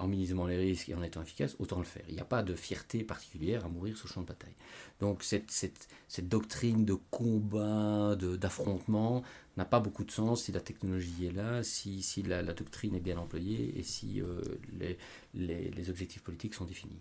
en 0.00 0.08
minimisant 0.08 0.46
les 0.46 0.56
risques 0.56 0.88
et 0.88 0.94
en 0.94 1.02
étant 1.02 1.22
efficace, 1.22 1.54
autant 1.58 1.78
le 1.78 1.84
faire. 1.84 2.02
Il 2.08 2.14
n'y 2.14 2.20
a 2.20 2.24
pas 2.24 2.42
de 2.42 2.54
fierté 2.54 3.04
particulière 3.04 3.64
à 3.64 3.68
mourir 3.68 3.96
sur 3.96 4.08
le 4.08 4.12
champ 4.12 4.22
de 4.22 4.26
bataille. 4.26 4.54
Donc 5.00 5.22
cette, 5.22 5.50
cette, 5.50 6.28
doctrine 6.28 6.84
de 6.84 6.94
combat, 7.10 8.16
d'affrontement, 8.16 9.22
n'a 9.56 9.64
pas 9.64 9.80
beaucoup 9.80 10.04
de 10.04 10.10
sens 10.10 10.44
si 10.44 10.52
la 10.52 10.60
technologie 10.60 11.26
est 11.26 11.32
là, 11.32 11.62
si, 11.62 12.02
si 12.02 12.22
la, 12.22 12.42
doctrine 12.42 12.94
est 12.94 13.00
bien 13.00 13.18
employée 13.18 13.78
et 13.78 13.82
si 13.82 14.20
euh, 14.20 14.40
les, 14.78 14.98
les, 15.34 15.70
les, 15.70 15.90
objectifs 15.90 16.22
politiques 16.22 16.54
sont 16.54 16.64
définis. 16.64 17.00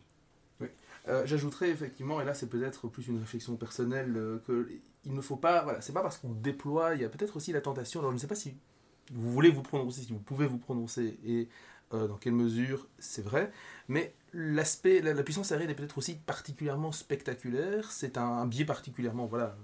Oui. 0.59 0.67
Euh, 1.07 1.25
J'ajouterais 1.25 1.69
effectivement, 1.69 2.21
et 2.21 2.25
là 2.25 2.33
c'est 2.33 2.47
peut-être 2.47 2.87
plus 2.89 3.07
une 3.07 3.19
réflexion 3.19 3.55
personnelle, 3.55 4.13
euh, 4.17 4.39
que 4.45 4.69
il 5.05 5.13
ne 5.13 5.21
faut 5.21 5.37
pas, 5.37 5.63
voilà, 5.63 5.79
c'est 5.79 5.93
pas 5.93 6.01
parce 6.01 6.17
qu'on 6.17 6.33
déploie, 6.33 6.95
il 6.95 7.01
y 7.01 7.05
a 7.05 7.09
peut-être 7.09 7.37
aussi 7.37 7.53
la 7.53 7.61
tentation, 7.61 8.01
alors 8.01 8.11
je 8.11 8.15
ne 8.15 8.19
sais 8.19 8.27
pas 8.27 8.35
si 8.35 8.53
vous 9.11 9.31
voulez 9.31 9.49
vous 9.49 9.61
prononcer, 9.61 10.01
si 10.01 10.11
vous 10.11 10.19
pouvez 10.19 10.45
vous 10.45 10.57
prononcer, 10.57 11.17
et 11.25 11.47
euh, 11.93 12.07
dans 12.07 12.17
quelle 12.17 12.33
mesure 12.33 12.87
c'est 12.99 13.21
vrai, 13.23 13.51
mais 13.87 14.13
l'aspect, 14.33 15.01
la, 15.01 15.23
puissance 15.23 15.51
aérienne 15.51 15.71
est 15.71 15.75
peut-être 15.75 15.97
aussi 15.97 16.15
particulièrement 16.15 16.91
spectaculaire, 16.91 17.91
c'est 17.91 18.17
un, 18.17 18.45
biais 18.45 18.65
particulièrement, 18.65 19.25
voilà, 19.25 19.57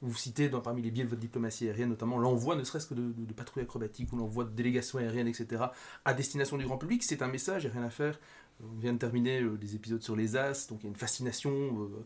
vous 0.00 0.16
citez 0.16 0.48
parmi 0.48 0.82
les 0.82 0.90
biais 0.90 1.04
de 1.04 1.08
votre 1.08 1.20
diplomatie 1.20 1.66
aérienne, 1.66 1.88
notamment 1.88 2.18
l'envoi 2.18 2.56
ne 2.56 2.64
serait-ce 2.64 2.86
que 2.86 2.94
de, 2.94 3.32
patrouilles 3.32 3.62
acrobatiques 3.62 4.12
ou 4.12 4.16
l'envoi 4.16 4.44
de 4.44 4.50
délégations 4.50 4.98
aériennes, 4.98 5.28
etc., 5.28 5.64
à 6.04 6.14
destination 6.14 6.56
du 6.56 6.64
grand 6.64 6.78
public, 6.78 7.02
c'est 7.02 7.22
un 7.22 7.28
message, 7.28 7.64
il 7.64 7.70
n'y 7.70 7.76
a 7.76 7.78
rien 7.78 7.86
à 7.86 7.90
faire. 7.90 8.18
On 8.62 8.78
vient 8.78 8.92
de 8.92 8.98
terminer 8.98 9.40
euh, 9.42 9.56
des 9.56 9.74
épisodes 9.74 10.02
sur 10.02 10.14
les 10.14 10.36
As, 10.36 10.68
donc 10.68 10.80
il 10.82 10.84
y 10.84 10.86
a 10.86 10.90
une 10.90 10.96
fascination 10.96 11.50
euh, 11.50 12.04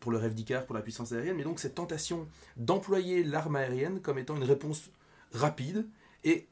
pour 0.00 0.12
le 0.12 0.18
rêve 0.18 0.34
d'Icare, 0.34 0.66
pour 0.66 0.74
la 0.74 0.82
puissance 0.82 1.12
aérienne, 1.12 1.36
mais 1.36 1.44
donc 1.44 1.60
cette 1.60 1.74
tentation 1.74 2.26
d'employer 2.56 3.22
l'arme 3.22 3.56
aérienne 3.56 4.00
comme 4.00 4.18
étant 4.18 4.36
une 4.36 4.44
réponse 4.44 4.90
rapide 5.32 5.86
et 6.24 6.46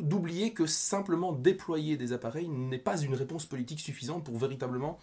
d'oublier 0.00 0.52
que 0.52 0.66
simplement 0.66 1.32
déployer 1.32 1.96
des 1.96 2.12
appareils 2.12 2.48
n'est 2.48 2.78
pas 2.78 3.00
une 3.00 3.14
réponse 3.14 3.46
politique 3.46 3.80
suffisante 3.80 4.24
pour 4.24 4.36
véritablement 4.38 4.98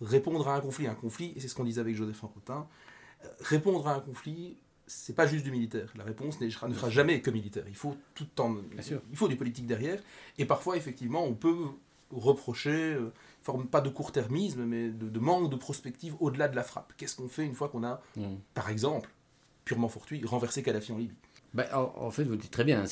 répondre 0.00 0.48
à 0.48 0.56
un 0.56 0.60
conflit. 0.60 0.86
Un 0.86 0.94
conflit, 0.94 1.32
et 1.36 1.40
c'est 1.40 1.48
ce 1.48 1.54
qu'on 1.54 1.64
disait 1.64 1.80
avec 1.80 1.94
Joseph 1.94 2.20
Rotin, 2.20 2.66
euh, 3.24 3.28
répondre 3.40 3.86
à 3.86 3.94
un 3.94 4.00
conflit, 4.00 4.56
c'est 4.86 5.14
pas 5.14 5.26
juste 5.26 5.44
du 5.44 5.50
militaire. 5.50 5.92
La 5.96 6.04
réponse 6.04 6.40
ne 6.40 6.48
sera 6.48 6.90
jamais 6.90 7.20
que 7.20 7.30
militaire. 7.30 7.64
Il 7.68 7.76
faut 7.76 7.96
tout 8.14 8.24
temps, 8.24 8.56
il 9.10 9.16
faut 9.16 9.28
du 9.28 9.36
politique 9.36 9.66
derrière. 9.66 10.00
Et 10.38 10.46
parfois, 10.46 10.76
effectivement, 10.76 11.24
on 11.24 11.34
peut 11.34 11.66
reprocher, 12.10 12.94
euh, 12.94 13.12
forme 13.42 13.66
pas 13.66 13.80
de 13.80 13.88
court-termisme, 13.88 14.64
mais 14.64 14.88
de, 14.88 15.18
manque 15.20 15.50
de 15.50 15.56
prospective 15.56 16.16
au-delà 16.20 16.48
de 16.48 16.56
la 16.56 16.64
frappe. 16.64 16.92
Qu'est-ce 16.96 17.14
qu'on 17.14 17.28
fait 17.28 17.44
une 17.44 17.54
fois 17.54 17.68
qu'on 17.68 17.84
a, 17.84 18.02
mm. 18.16 18.36
par 18.54 18.68
exemple, 18.68 19.10
purement 19.64 19.88
fortuit, 19.88 20.24
renversé 20.24 20.62
Kadhafi 20.62 20.92
en 20.92 20.98
Libye? 20.98 21.14
Ben, 21.54 21.66
en, 21.74 22.10
fait, 22.10 22.24
vous 22.24 22.36
dites 22.36 22.52
très 22.52 22.64
bien, 22.64 22.84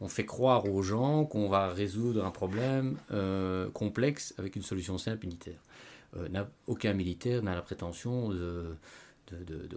on 0.00 0.08
fait 0.08 0.26
croire 0.26 0.68
aux 0.68 0.82
gens 0.82 1.24
qu'on 1.24 1.48
va 1.48 1.68
résoudre 1.68 2.24
un 2.24 2.32
problème 2.32 2.98
euh, 3.12 3.70
complexe 3.70 4.34
avec 4.38 4.56
une 4.56 4.62
solution 4.62 4.98
simple 4.98 5.26
militaire. 5.26 5.60
Euh, 6.16 6.44
aucun 6.66 6.94
militaire 6.94 7.42
n'a 7.42 7.54
la 7.54 7.62
prétention 7.62 8.30
de, 8.30 8.76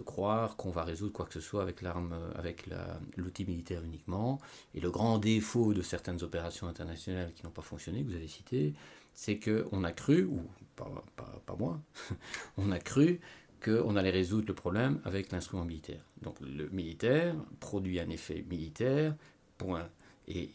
croire 0.04 0.56
qu'on 0.56 0.70
va 0.70 0.82
résoudre 0.82 1.12
quoi 1.12 1.26
que 1.26 1.34
ce 1.34 1.40
soit 1.40 1.62
avec 1.62 1.82
l'arme, 1.82 2.14
avec 2.34 2.68
l'outil 3.16 3.44
militaire 3.44 3.84
uniquement. 3.84 4.40
Et 4.74 4.80
le 4.80 4.90
grand 4.90 5.18
défaut 5.18 5.72
de 5.72 5.82
certaines 5.82 6.22
opérations 6.24 6.66
internationales 6.66 7.32
qui 7.34 7.44
n'ont 7.44 7.52
pas 7.52 7.62
fonctionné, 7.62 8.02
que 8.02 8.08
vous 8.08 8.16
avez 8.16 8.28
cité, 8.28 8.74
c'est 9.14 9.38
qu'on 9.38 9.84
a 9.84 9.92
cru, 9.92 10.24
ou 10.24 10.42
pas, 10.74 10.90
pas, 11.14 11.42
pas 11.46 11.56
moi, 11.56 11.80
on 12.56 12.72
a 12.72 12.78
cru 12.80 13.20
qu'on 13.62 13.96
allait 13.96 14.10
résoudre 14.10 14.46
le 14.48 14.54
problème 14.54 15.00
avec 15.04 15.32
l'instrument 15.32 15.64
militaire. 15.64 16.02
Donc 16.22 16.36
le 16.40 16.68
militaire 16.70 17.34
produit 17.60 18.00
un 18.00 18.08
effet 18.10 18.44
militaire, 18.48 19.14
point. 19.58 19.88
Et, 20.28 20.48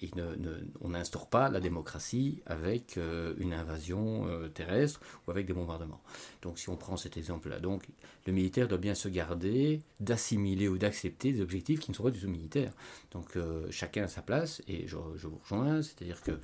on 0.80 0.90
n'instaure 0.90 1.28
pas 1.28 1.50
la 1.50 1.60
démocratie 1.60 2.42
avec 2.46 2.98
euh, 2.98 3.34
une 3.38 3.52
invasion 3.52 4.26
euh, 4.26 4.48
terrestre 4.48 5.02
ou 5.28 5.32
avec 5.32 5.46
des 5.48 5.54
bombardements. 5.54 6.00
Donc 6.44 6.60
si 6.60 6.70
on 6.70 6.78
prend 6.78 6.96
cet 6.96 7.18
exemple-là, 7.18 7.60
donc 7.60 7.84
le 8.26 8.32
militaire 8.32 8.70
doit 8.70 8.78
bien 8.78 8.96
se 8.96 9.10
garder 9.10 9.82
d'assimiler 10.00 10.70
ou 10.70 10.78
d'accepter 10.78 11.34
des 11.34 11.42
objectifs 11.42 11.82
qui 11.82 11.92
ne 11.92 11.96
sont 11.96 12.04
pas 12.04 12.12
du 12.12 12.22
tout 12.22 12.30
militaires. 12.30 12.72
Donc 13.12 13.38
chacun 13.70 14.04
a 14.04 14.08
sa 14.08 14.22
place 14.22 14.62
et 14.70 14.88
je, 14.88 14.96
vous 14.96 15.40
rejoins, 15.44 15.82
c'est-à-dire 15.82 16.22
que 16.24 16.40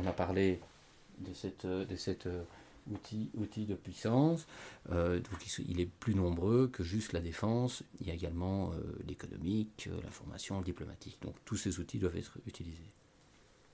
on 0.00 0.06
a 0.06 0.12
parlé 0.12 0.60
de 1.18 1.34
cette, 1.34 1.66
de 1.66 1.96
cette 1.96 2.28
outil, 2.90 3.30
outil 3.34 3.66
de 3.66 3.74
puissance. 3.74 4.46
Euh, 4.90 5.20
donc 5.20 5.58
il 5.58 5.80
est 5.80 5.86
plus 5.86 6.14
nombreux 6.14 6.68
que 6.68 6.82
juste 6.82 7.12
la 7.12 7.20
défense. 7.20 7.82
Il 8.00 8.06
y 8.06 8.10
a 8.10 8.14
également 8.14 8.72
euh, 8.72 8.98
l'économique, 9.06 9.88
euh, 9.90 10.00
l'information, 10.02 10.58
le 10.58 10.64
diplomatique. 10.64 11.18
Donc 11.22 11.34
tous 11.44 11.56
ces 11.56 11.78
outils 11.78 11.98
doivent 11.98 12.16
être 12.16 12.38
utilisés. 12.46 12.90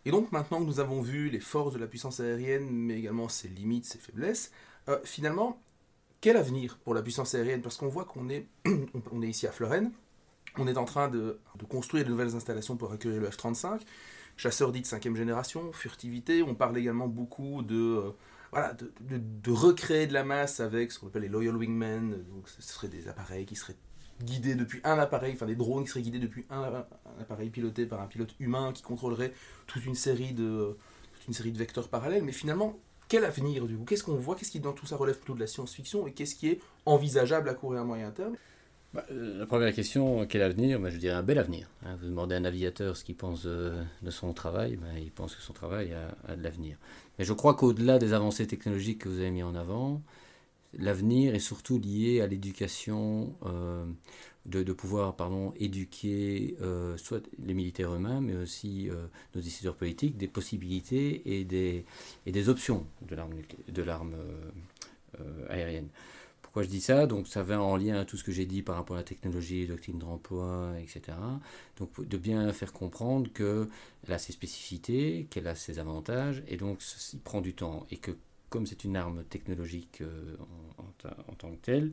Et 0.04 0.10
donc 0.10 0.32
maintenant 0.32 0.60
que 0.60 0.66
nous 0.66 0.80
avons 0.80 1.00
vu 1.00 1.30
les 1.30 1.40
forces 1.40 1.74
de 1.74 1.78
la 1.78 1.86
puissance 1.86 2.20
aérienne, 2.20 2.68
mais 2.68 2.98
également 2.98 3.28
ses 3.28 3.48
limites, 3.48 3.84
ses 3.84 3.98
faiblesses, 3.98 4.50
finalement, 5.04 5.62
quel 6.20 6.36
avenir 6.36 6.76
pour 6.78 6.92
la 6.92 7.02
puissance 7.02 7.36
aérienne? 7.36 7.62
Parce 7.62 7.76
qu'on 7.76 7.86
voit 7.86 8.04
qu'on 8.04 8.28
est, 8.28 8.48
on 9.12 9.22
est 9.22 9.28
ici 9.28 9.46
à 9.46 9.52
Florène, 9.52 9.92
on 10.58 10.66
est 10.66 10.76
en 10.76 10.84
train 10.84 11.08
de, 11.08 11.38
de, 11.56 11.64
construire 11.64 12.04
de 12.04 12.10
nouvelles 12.10 12.34
installations 12.34 12.76
pour 12.76 12.90
accueillir 12.92 13.20
le 13.20 13.28
F-35, 13.28 13.82
chasseur 14.36 14.72
dit 14.72 14.80
de 14.80 14.86
cinquième 14.86 15.14
génération, 15.14 15.72
furtivité, 15.72 16.42
on 16.42 16.56
parle 16.56 16.76
également 16.78 17.06
beaucoup 17.06 17.62
de 17.62 18.12
voilà, 18.52 18.74
de, 18.74 19.50
recréer 19.50 20.06
de 20.06 20.12
la 20.12 20.24
masse 20.24 20.60
avec 20.60 20.92
ce 20.92 20.98
qu'on 20.98 21.06
appelle 21.06 21.22
les 21.22 21.28
loyal 21.28 21.56
wingmen. 21.56 22.22
Donc, 22.28 22.48
ce 22.48 22.60
seraient 22.60 22.88
des 22.88 23.08
appareils 23.08 23.46
qui 23.46 23.56
seraient 23.56 23.76
guidés 24.22 24.54
depuis 24.54 24.80
un 24.84 24.98
appareil, 24.98 25.32
enfin 25.34 25.46
des 25.46 25.56
drones 25.56 25.84
qui 25.84 25.90
seraient 25.90 26.02
guidés 26.02 26.18
depuis 26.18 26.44
un, 26.50 26.84
appareil 27.18 27.48
piloté 27.48 27.86
par 27.86 28.00
un 28.00 28.06
pilote 28.06 28.34
humain 28.38 28.72
qui 28.72 28.82
contrôlerait 28.82 29.32
toute 29.66 29.84
une 29.86 29.94
série 29.94 30.32
de, 30.32 30.76
toute 31.14 31.26
une 31.28 31.32
série 31.32 31.50
de 31.50 31.58
vecteurs 31.58 31.88
parallèles. 31.88 32.22
Mais 32.22 32.32
finalement, 32.32 32.78
quel 33.08 33.24
avenir 33.24 33.66
du 33.66 33.76
coup? 33.76 33.84
Qu'est-ce 33.84 34.04
qu'on 34.04 34.16
voit? 34.16 34.36
Qu'est-ce 34.36 34.50
qui 34.50 34.60
dans 34.60 34.72
tout 34.72 34.86
ça 34.86 34.96
relève 34.96 35.16
plutôt 35.16 35.34
de 35.34 35.40
la 35.40 35.46
science-fiction? 35.46 36.06
Et 36.06 36.12
qu'est-ce 36.12 36.34
qui 36.34 36.48
est 36.48 36.60
envisageable 36.84 37.48
à 37.48 37.54
court 37.54 37.74
et 37.74 37.78
à 37.78 37.84
moyen 37.84 38.10
terme? 38.10 38.36
Bah, 38.92 39.06
euh, 39.10 39.38
la 39.38 39.46
première 39.46 39.72
question, 39.74 40.26
quel 40.26 40.42
avenir? 40.42 40.78
Bah, 40.78 40.90
Je 40.90 40.98
dirais 40.98 41.14
un 41.14 41.22
bel 41.22 41.38
avenir. 41.38 41.68
Hein. 41.84 41.96
vous 42.00 42.06
demandez 42.06 42.34
à 42.34 42.38
un 42.38 42.42
navigateur 42.42 42.96
ce 42.96 43.04
qu'il 43.04 43.16
pense 43.16 43.44
de, 43.44 43.72
son 44.10 44.34
travail, 44.34 44.76
bah, 44.76 44.98
il 44.98 45.10
pense 45.10 45.34
que 45.34 45.40
son 45.40 45.54
travail 45.54 45.94
a, 46.28 46.36
de 46.36 46.42
l'avenir. 46.42 46.76
Mais 47.22 47.26
je 47.26 47.34
crois 47.34 47.54
qu'au-delà 47.54 48.00
des 48.00 48.14
avancées 48.14 48.48
technologiques 48.48 48.98
que 48.98 49.08
vous 49.08 49.20
avez 49.20 49.30
mis 49.30 49.44
en 49.44 49.54
avant, 49.54 50.02
l'avenir 50.76 51.36
est 51.36 51.38
surtout 51.38 51.78
lié 51.78 52.20
à 52.20 52.26
l'éducation, 52.26 53.32
euh, 53.46 53.84
de, 54.46 54.72
pouvoir 54.72 55.14
pardon, 55.14 55.54
éduquer 55.56 56.56
euh, 56.62 56.96
soit 56.96 57.24
les 57.46 57.54
militaires 57.54 57.92
eux-mêmes, 57.92 58.24
mais 58.24 58.34
aussi 58.34 58.88
nos 59.36 59.40
décideurs 59.40 59.76
politiques, 59.76 60.16
des 60.16 60.26
possibilités 60.26 61.22
et 61.24 61.44
des, 61.44 61.84
et 62.26 62.32
des 62.32 62.48
options 62.48 62.84
de 63.06 63.82
l'arme 63.84 64.16
aérienne. 65.48 65.90
Pourquoi 66.52 66.64
je 66.64 66.68
dis 66.68 66.82
ça 66.82 67.06
Donc 67.06 67.28
ça 67.28 67.42
va 67.42 67.62
en 67.62 67.78
lien 67.78 67.98
à 67.98 68.04
tout 68.04 68.18
ce 68.18 68.24
que 68.24 68.30
j'ai 68.30 68.44
dit 68.44 68.60
par 68.60 68.76
rapport 68.76 68.96
à 68.96 68.98
la 68.98 69.04
technologie, 69.04 69.66
doctrine 69.66 69.98
d'emploi, 69.98 70.74
etc. 70.82 71.16
Donc 71.78 72.06
de 72.06 72.18
bien 72.18 72.52
faire 72.52 72.74
comprendre 72.74 73.32
qu'elle 73.32 74.12
a 74.12 74.18
ses 74.18 74.32
spécificités, 74.32 75.26
qu'elle 75.30 75.48
a 75.48 75.54
ses 75.54 75.78
avantages, 75.78 76.42
et 76.48 76.58
donc 76.58 76.82
il 77.14 77.20
prend 77.20 77.40
du 77.40 77.54
temps. 77.54 77.86
Et 77.90 77.96
que 77.96 78.10
comme 78.50 78.66
c'est 78.66 78.84
une 78.84 78.96
arme 78.96 79.24
technologique 79.24 80.02
euh, 80.02 80.36
en, 80.76 81.32
tant 81.36 81.50
que 81.52 81.56
telle, 81.62 81.92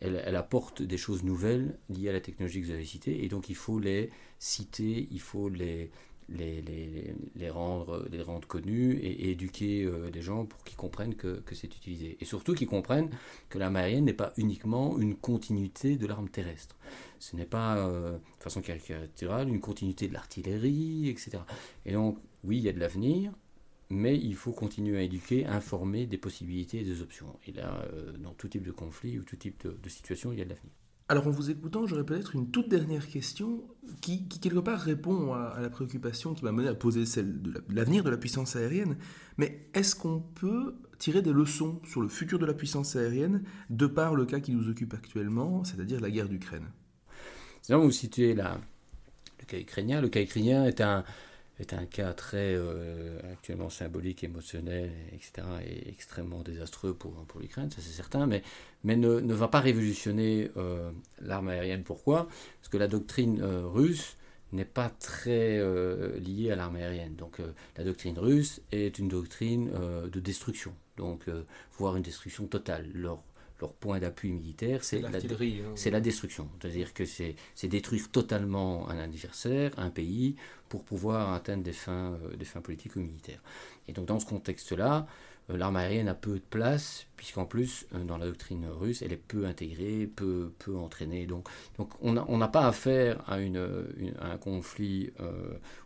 elle, 0.00 0.20
elle, 0.26 0.34
apporte 0.34 0.82
des 0.82 0.96
choses 0.96 1.22
nouvelles 1.22 1.78
liées 1.88 2.08
à 2.08 2.12
la 2.12 2.20
technologie 2.20 2.62
que 2.62 2.66
vous 2.66 2.72
avez 2.72 2.84
citée, 2.84 3.24
et 3.24 3.28
donc 3.28 3.48
il 3.48 3.54
faut 3.54 3.78
les 3.78 4.10
citer, 4.40 5.06
il 5.12 5.20
faut 5.20 5.48
les, 5.48 5.88
les, 6.30 6.62
les, 6.62 7.14
les, 7.34 7.50
rendre, 7.50 8.06
les 8.10 8.22
rendre 8.22 8.46
connus 8.46 8.92
et, 9.02 9.30
éduquer 9.30 9.84
euh, 9.84 10.10
les 10.10 10.22
gens 10.22 10.46
pour 10.46 10.62
qu'ils 10.64 10.76
comprennent 10.76 11.14
que, 11.14 11.40
que 11.40 11.54
c'est 11.54 11.74
utilisé. 11.74 12.16
Et 12.20 12.24
surtout 12.24 12.54
qu'ils 12.54 12.68
comprennent 12.68 13.10
que 13.48 13.58
l'arme 13.58 13.76
aérienne 13.76 14.04
n'est 14.04 14.12
pas 14.12 14.32
uniquement 14.36 14.98
une 14.98 15.16
continuité 15.16 15.96
de 15.96 16.06
l'arme 16.06 16.28
terrestre. 16.28 16.76
Ce 17.18 17.36
n'est 17.36 17.46
pas, 17.46 17.78
euh, 17.78 18.12
de 18.12 18.42
façon 18.42 18.62
caricaturale, 18.62 19.48
une 19.48 19.60
continuité 19.60 20.08
de 20.08 20.14
l'artillerie, 20.14 21.08
etc. 21.08 21.38
Et 21.84 21.92
donc, 21.92 22.18
oui, 22.44 22.58
il 22.58 22.62
y 22.62 22.68
a 22.68 22.72
de 22.72 22.80
l'avenir, 22.80 23.32
mais 23.90 24.16
il 24.16 24.36
faut 24.36 24.52
continuer 24.52 24.98
à 24.98 25.02
éduquer, 25.02 25.46
informer 25.46 26.06
des 26.06 26.18
possibilités 26.18 26.80
et 26.80 26.84
des 26.84 27.02
options. 27.02 27.38
Et 27.46 27.52
là, 27.52 27.84
euh, 27.92 28.12
dans 28.16 28.34
tout 28.34 28.48
type 28.48 28.62
de 28.62 28.72
conflit 28.72 29.18
ou 29.18 29.24
tout 29.24 29.36
type 29.36 29.66
de 29.66 29.88
situation, 29.88 30.32
il 30.32 30.38
y 30.38 30.42
a 30.42 30.44
de 30.44 30.50
l'avenir. 30.50 30.72
Alors 31.10 31.26
en 31.26 31.30
vous 31.30 31.50
écoutant, 31.50 31.88
j'aurais 31.88 32.04
peut-être 32.04 32.36
une 32.36 32.52
toute 32.52 32.68
dernière 32.68 33.08
question 33.08 33.64
qui, 34.00 34.28
quelque 34.28 34.60
part 34.60 34.78
répond 34.78 35.32
à, 35.32 35.58
la 35.60 35.68
préoccupation 35.68 36.34
qui 36.34 36.44
m'a 36.44 36.52
mené 36.52 36.68
à 36.68 36.74
poser 36.74 37.04
celle 37.04 37.42
de 37.42 37.64
l'avenir 37.68 38.04
de 38.04 38.10
la 38.10 38.16
puissance 38.16 38.54
aérienne. 38.54 38.96
Mais 39.36 39.68
est-ce 39.74 39.96
qu'on 39.96 40.20
peut 40.20 40.76
tirer 41.00 41.20
des 41.20 41.32
leçons 41.32 41.80
sur 41.84 42.00
le 42.00 42.08
futur 42.08 42.38
de 42.38 42.46
la 42.46 42.54
puissance 42.54 42.94
aérienne 42.94 43.42
de 43.70 43.88
par 43.88 44.14
le 44.14 44.24
cas 44.24 44.38
qui 44.38 44.52
nous 44.52 44.68
occupe 44.68 44.94
actuellement, 44.94 45.64
c'est-à-dire 45.64 45.98
la 45.98 46.12
guerre 46.12 46.28
d'Ukraine? 46.28 46.68
Où 47.70 47.80
vous 47.80 47.90
situez 47.90 48.34
le 48.34 48.44
cas 49.48 49.58
ukrainien. 49.58 50.00
Le 50.00 50.10
cas 50.10 50.22
ukrainien 50.22 50.64
est 50.64 50.80
un, 50.80 51.02
est 51.60 51.74
un 51.74 51.84
cas 51.84 52.12
très 52.12 52.54
euh, 52.54 53.18
actuellement 53.32 53.70
symbolique, 53.70 54.24
émotionnel, 54.24 54.90
etc., 55.12 55.46
et 55.64 55.88
extrêmement 55.88 56.42
désastreux 56.42 56.94
pour, 56.94 57.12
pour 57.26 57.40
l'Ukraine, 57.40 57.70
ça 57.70 57.78
c'est 57.80 57.92
certain, 57.92 58.26
mais, 58.26 58.42
mais 58.82 58.96
ne, 58.96 59.20
ne 59.20 59.34
va 59.34 59.48
pas 59.48 59.60
révolutionner 59.60 60.50
euh, 60.56 60.90
l'arme 61.20 61.48
aérienne. 61.48 61.82
Pourquoi? 61.82 62.28
Parce 62.60 62.68
que 62.70 62.78
la 62.78 62.88
doctrine 62.88 63.40
euh, 63.42 63.66
russe 63.66 64.16
n'est 64.52 64.64
pas 64.64 64.88
très 64.88 65.60
liée 66.18 66.50
à 66.50 66.56
l'arme 66.56 66.74
aérienne. 66.74 67.14
Donc 67.14 67.38
la 67.76 67.84
doctrine 67.84 68.18
russe 68.18 68.60
est 68.72 68.98
une 68.98 69.06
doctrine 69.06 69.70
de 69.70 70.18
destruction, 70.18 70.74
donc 70.96 71.26
voire 71.78 71.94
une 71.94 72.02
destruction 72.02 72.48
totale. 72.48 72.88
Leur 73.60 73.72
point 73.74 73.98
d'appui 73.98 74.32
militaire, 74.32 74.84
c'est 74.84 75.00
la, 75.00 75.08
hein. 75.08 75.12
la, 75.12 76.00
destruction. 76.00 76.48
C'est-à-dire 76.60 76.94
que 76.94 77.04
c'est 77.04 77.36
détruire 77.64 78.10
totalement 78.10 78.88
un 78.88 78.98
adversaire, 78.98 79.72
un 79.76 79.90
pays, 79.90 80.36
pour 80.70 80.84
pouvoir 80.84 81.34
atteindre 81.34 81.62
des 81.62 81.72
fins, 81.72 82.14
euh, 82.14 82.36
des 82.36 82.46
fins 82.46 82.62
politiques 82.62 82.96
ou 82.96 83.00
militaires. 83.00 83.42
Et 83.88 83.92
donc 83.92 84.06
dans 84.06 84.20
ce 84.20 84.26
contexte-là, 84.26 85.06
euh, 85.50 85.56
l'arme 85.56 85.76
aérienne 85.76 86.08
a 86.08 86.14
peu 86.14 86.34
de 86.34 86.44
place, 86.48 87.06
puisqu'en 87.16 87.44
plus, 87.44 87.86
euh, 87.92 88.04
dans 88.04 88.18
la 88.18 88.26
doctrine 88.26 88.66
russe, 88.68 89.02
elle 89.02 89.12
est 89.12 89.16
peu 89.16 89.46
intégrée, 89.46 90.06
peu, 90.06 90.52
peu 90.60 90.76
entraînée. 90.76 91.26
Donc, 91.26 91.48
donc 91.76 91.90
on 92.00 92.12
n'a 92.12 92.48
pas 92.48 92.66
affaire 92.66 93.22
à, 93.28 93.40
une, 93.40 93.60
un 94.20 94.38
conflit 94.38 95.12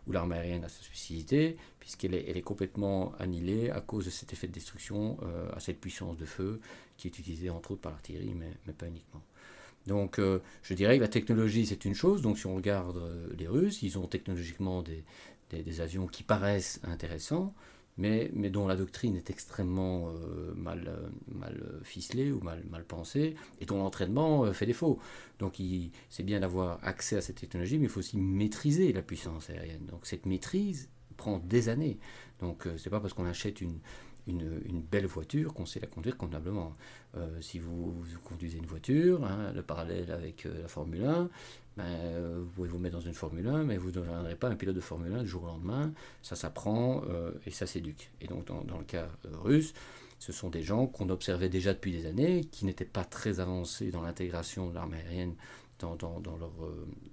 où 0.07 0.11
l'arme 0.11 0.31
aérienne 0.31 0.63
a 0.63 0.69
sa 0.69 0.83
spécificité, 0.83 1.57
puisqu'elle 1.79 2.13
est, 2.13 2.25
elle 2.29 2.37
est 2.37 2.43
complètement 2.43 3.13
annihilée 3.17 3.71
à 3.71 3.81
cause 3.81 4.05
de 4.05 4.11
cet 4.11 4.33
effet 4.33 4.47
de 4.47 4.53
destruction, 4.53 5.17
à 5.55 5.59
cette 5.59 5.81
puissance 5.81 6.15
de 6.17 6.25
feu 6.25 6.61
qui 6.97 7.07
est 7.07 7.19
utilisée 7.19 7.49
entre 7.49 7.71
autres 7.71 7.81
par 7.81 7.91
l'artillerie, 7.91 8.33
mais, 8.33 8.51
mais, 8.67 8.73
pas 8.73 8.87
uniquement. 8.87 9.21
Donc 9.87 10.19
je 10.19 10.73
dirais 10.73 10.97
que 10.97 11.01
la 11.01 11.07
technologie, 11.07 11.67
c'est 11.67 11.85
une 11.85 11.93
chose. 11.93 12.23
Donc 12.23 12.39
si 12.39 12.47
on 12.47 12.55
regarde 12.55 12.99
les 13.37 13.47
Russes, 13.47 13.83
ils 13.83 13.99
ont 13.99 14.07
technologiquement 14.07 14.81
des, 14.81 15.03
des, 15.51 15.81
avions 15.81 16.07
qui 16.07 16.23
paraissent 16.23 16.79
intéressants 16.83 17.53
mais, 17.97 18.29
mais 18.33 18.49
dont 18.49 18.67
la 18.67 18.75
doctrine 18.75 19.15
est 19.15 19.29
extrêmement 19.29 20.09
euh, 20.09 20.53
mal, 20.55 20.85
euh, 20.87 21.07
mal 21.27 21.79
ficelée 21.83 22.31
ou 22.31 22.41
mal, 22.41 22.63
mal 22.69 22.83
pensée, 22.83 23.35
et 23.61 23.65
dont 23.65 23.77
l'entraînement 23.77 24.43
euh, 24.45 24.53
fait 24.53 24.65
défaut. 24.65 24.99
Donc 25.39 25.61
c'est 26.09 26.23
bien 26.23 26.41
d'avoir 26.41 26.79
accès 26.83 27.15
à 27.15 27.21
cette 27.21 27.37
technologie, 27.37 27.77
mais 27.77 27.85
il 27.85 27.89
faut 27.89 27.99
aussi 27.99 28.17
maîtriser 28.17 28.91
la 28.91 29.01
puissance 29.01 29.49
aérienne. 29.49 29.85
Donc 29.85 30.05
cette 30.05 30.25
maîtrise 30.25 30.89
prend 31.17 31.39
des 31.39 31.69
années. 31.69 31.97
Donc 32.39 32.67
c'est 32.77 32.89
pas 32.89 32.99
parce 32.99 33.13
qu'on 33.13 33.25
achète 33.25 33.61
une, 33.61 33.79
une, 34.27 34.81
belle 34.91 35.05
voiture 35.05 35.53
qu'on 35.53 35.65
sait 35.65 35.79
la 35.79 35.87
conduire 35.87 36.17
convenablement. 36.17 36.73
si 37.41 37.59
vous, 37.59 37.95
conduisez 38.23 38.57
une 38.57 38.65
voiture, 38.65 39.23
hein, 39.23 39.51
le 39.53 39.61
parallèle 39.61 40.11
avec 40.11 40.45
la 40.45 40.67
Formule 40.67 41.05
1, 41.05 41.29
ben, 41.77 41.83
euh, 41.83 42.39
vous 42.39 42.49
pouvez 42.51 42.69
vous 42.69 42.79
mettre 42.79 42.95
dans 42.95 43.01
une 43.01 43.13
Formule 43.13 43.47
1, 43.47 43.63
mais 43.63 43.77
vous 43.77 43.87
ne 43.87 43.93
deviendrez 43.93 44.35
pas 44.35 44.47
un 44.47 44.55
pilote 44.55 44.75
de 44.75 44.81
Formule 44.81 45.13
1 45.13 45.23
du 45.23 45.27
jour 45.27 45.43
au 45.43 45.47
lendemain. 45.47 45.91
Ça 46.21 46.35
s'apprend 46.35 47.03
euh, 47.09 47.31
et 47.45 47.51
ça 47.51 47.65
s'éduque. 47.65 48.11
Et 48.21 48.27
donc 48.27 48.45
dans, 48.45 48.63
dans 48.63 48.77
le 48.77 48.85
cas 48.85 49.07
euh, 49.25 49.37
russe, 49.43 49.73
ce 50.19 50.31
sont 50.31 50.49
des 50.49 50.63
gens 50.63 50.87
qu'on 50.87 51.09
observait 51.09 51.49
déjà 51.49 51.73
depuis 51.73 51.91
des 51.91 52.05
années, 52.05 52.45
qui 52.45 52.65
n'étaient 52.65 52.85
pas 52.85 53.03
très 53.03 53.41
avancés 53.41 53.91
dans 53.91 54.01
l'intégration 54.01 54.69
de 54.69 54.75
l'armée 54.75 54.97
aérienne 54.97 55.33
dans, 55.79 55.95
dans, 55.95 56.37
leur, 56.37 56.51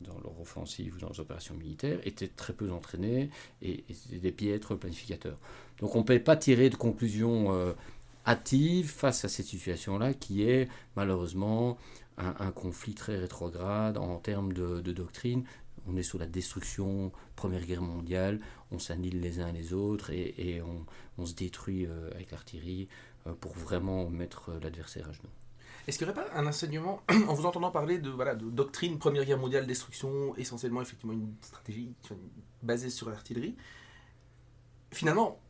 dans 0.00 0.18
leur 0.22 0.40
offensive 0.40 0.94
ou 0.96 0.98
dans 0.98 1.08
leurs 1.08 1.20
opérations 1.20 1.54
militaires, 1.54 1.98
étaient 2.04 2.28
très 2.28 2.52
peu 2.52 2.70
entraînés 2.70 3.30
et, 3.60 3.84
et 4.12 4.18
des 4.18 4.32
piètres 4.32 4.74
planificateurs. 4.74 5.38
Donc 5.78 5.94
on 5.96 6.00
ne 6.00 6.04
peut 6.04 6.18
pas 6.20 6.36
tirer 6.36 6.70
de 6.70 6.76
conclusions 6.76 7.74
hâtives 8.26 8.90
face 8.90 9.24
à 9.24 9.28
cette 9.28 9.46
situation-là 9.46 10.14
qui 10.14 10.44
est 10.44 10.68
malheureusement 10.96 11.76
un, 12.18 12.52
conflit 12.52 12.94
très 12.94 13.18
rétrograde 13.18 13.96
en 13.98 14.18
termes 14.18 14.52
de, 14.52 14.80
doctrine. 14.92 15.44
On 15.86 15.96
est 15.96 16.02
sous 16.02 16.18
la 16.18 16.26
destruction, 16.26 17.10
Première 17.34 17.64
Guerre 17.64 17.82
mondiale, 17.82 18.40
on 18.70 18.78
s'annule 18.78 19.20
les 19.20 19.40
uns 19.40 19.50
les 19.50 19.72
autres 19.72 20.10
et, 20.12 20.62
on, 21.18 21.26
se 21.26 21.34
détruit 21.34 21.86
euh, 21.86 22.10
avec 22.12 22.30
l'artillerie 22.30 22.88
euh, 23.26 23.32
pour 23.34 23.52
vraiment 23.52 24.08
mettre 24.08 24.52
l'adversaire 24.62 25.08
à 25.08 25.12
genoux. 25.12 25.41
Est-ce 25.88 25.98
qu'il 25.98 26.06
n'y 26.06 26.12
aurait 26.12 26.24
pas 26.24 26.38
un 26.38 26.46
enseignement, 26.46 27.02
en 27.28 27.34
vous 27.34 27.46
entendant 27.46 27.70
parler 27.70 27.98
de, 27.98 28.10
voilà, 28.10 28.34
de 28.34 28.48
doctrine 28.48 28.98
Première 28.98 29.24
Guerre 29.24 29.38
mondiale, 29.38 29.66
destruction, 29.66 30.34
essentiellement 30.36 30.80
effectivement 30.80 31.12
une 31.12 31.34
stratégie 31.42 31.92
basée 32.62 32.90
sur 32.90 33.10
l'artillerie, 33.10 33.56
finalement, 34.92 35.40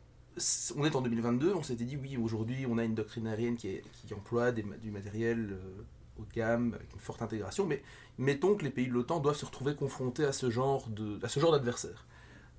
on 0.75 0.85
est 0.85 0.95
en 0.95 1.01
2022, 1.01 1.53
on 1.53 1.61
s'était 1.61 1.83
dit 1.83 1.97
oui, 1.97 2.17
aujourd'hui 2.17 2.65
on 2.67 2.79
a 2.79 2.83
une 2.83 2.95
doctrine 2.95 3.27
aérienne 3.27 3.55
qui, 3.55 3.79
qui 3.91 4.13
emploie 4.13 4.51
du 4.51 4.89
matériel 4.89 5.51
euh, 5.51 5.83
haut 6.19 6.25
de 6.25 6.33
gamme, 6.33 6.73
avec 6.73 6.91
une 6.93 6.99
forte 6.99 7.21
intégration, 7.21 7.67
mais 7.67 7.83
mettons 8.17 8.55
que 8.55 8.63
les 8.63 8.71
pays 8.71 8.87
de 8.87 8.93
l'OTAN 8.93 9.19
doivent 9.19 9.37
se 9.37 9.45
retrouver 9.45 9.75
confrontés 9.75 10.25
à 10.25 10.31
ce 10.31 10.49
genre 10.49 10.89
d'adversaire. 10.89 12.05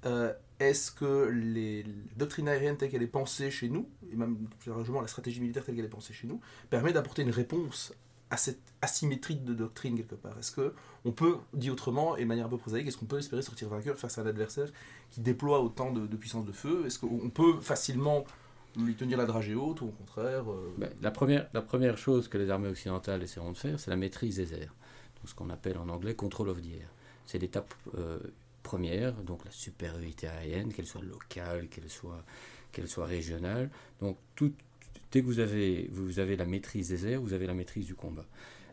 Euh, 0.06 0.32
est-ce 0.60 0.92
que 0.92 1.28
les, 1.30 1.84
doctrines 2.16 2.48
aériennes 2.48 2.76
telles 2.76 2.90
qu'elle 2.90 3.02
est 3.02 3.08
pensée 3.08 3.50
chez 3.50 3.68
nous, 3.68 3.88
et 4.12 4.16
même 4.16 4.36
plus 4.60 4.70
largement 4.70 5.00
la 5.00 5.08
stratégie 5.08 5.40
militaire 5.40 5.64
telle 5.64 5.74
qu'elle 5.74 5.84
est 5.84 5.88
pensée 5.88 6.12
chez 6.12 6.26
nous, 6.26 6.40
permet 6.70 6.92
d'apporter 6.92 7.22
une 7.22 7.30
réponse 7.30 7.92
à 8.30 8.36
cette 8.36 8.60
asymétrie 8.80 9.36
de 9.36 9.52
doctrine 9.52 9.96
quelque 9.96 10.14
part? 10.14 10.38
Est-ce 10.38 10.52
que 10.52 10.72
on 11.04 11.12
peut, 11.12 11.38
dit 11.52 11.70
autrement, 11.70 12.16
et 12.16 12.22
de 12.22 12.26
manière 12.26 12.46
un 12.46 12.48
peu 12.48 12.56
prosaïque, 12.56 12.86
est-ce 12.86 12.96
qu'on 12.96 13.06
peut 13.06 13.18
espérer 13.18 13.42
sortir 13.42 13.68
vainqueur 13.68 13.96
face 13.96 14.18
à 14.18 14.22
un 14.22 14.26
adversaire 14.26 14.68
qui 15.10 15.20
déploie 15.20 15.60
autant 15.60 15.90
de, 15.92 16.06
puissance 16.16 16.44
de 16.46 16.52
feu? 16.52 16.84
Est-ce 16.86 17.00
qu'on 17.00 17.30
peut 17.30 17.60
facilement 17.60 18.24
lui 18.76 18.94
tenir 18.94 19.18
la 19.18 19.26
dragée 19.26 19.54
haute 19.54 19.80
ou 19.82 19.86
au 19.86 19.92
contraire 19.92 20.50
euh, 20.50 20.74
ben, 20.78 20.90
la, 21.00 21.10
première, 21.10 21.98
chose 21.98 22.26
que 22.28 22.38
les 22.38 22.50
armées 22.50 22.68
occidentales 22.68 23.22
essaieront 23.22 23.52
de 23.52 23.56
faire, 23.56 23.78
c'est 23.78 23.90
la 23.90 23.96
maîtrise 23.96 24.36
des 24.36 24.52
airs. 24.54 24.74
Donc, 25.16 25.28
ce 25.28 25.34
qu'on 25.34 25.50
appelle 25.50 25.78
en 25.78 25.88
anglais 25.88 26.14
control 26.14 26.48
of 26.48 26.60
the 26.60 26.66
air. 26.66 26.88
C'est 27.26 27.38
l'étape 27.38 27.72
euh, 27.96 28.18
première, 28.64 29.12
donc 29.22 29.44
la 29.44 29.52
supériorité 29.52 30.26
aérienne, 30.26 30.72
qu'elle 30.72 30.86
soit 30.86 31.02
locale, 31.02 31.68
qu'elle 31.68 31.88
soit, 31.88 32.24
qu'elle 32.72 32.88
soit 32.88 33.06
régionale. 33.06 33.70
Donc 34.00 34.18
dès 35.12 35.20
que 35.20 35.26
vous 35.26 35.38
avez, 35.38 35.88
vous 35.92 36.18
avez 36.18 36.34
la 36.36 36.46
maîtrise 36.46 36.88
des 36.88 37.06
airs, 37.06 37.20
vous 37.20 37.34
avez 37.34 37.46
la 37.46 37.54
maîtrise 37.54 37.86
du 37.86 37.94
combat. 37.94 38.26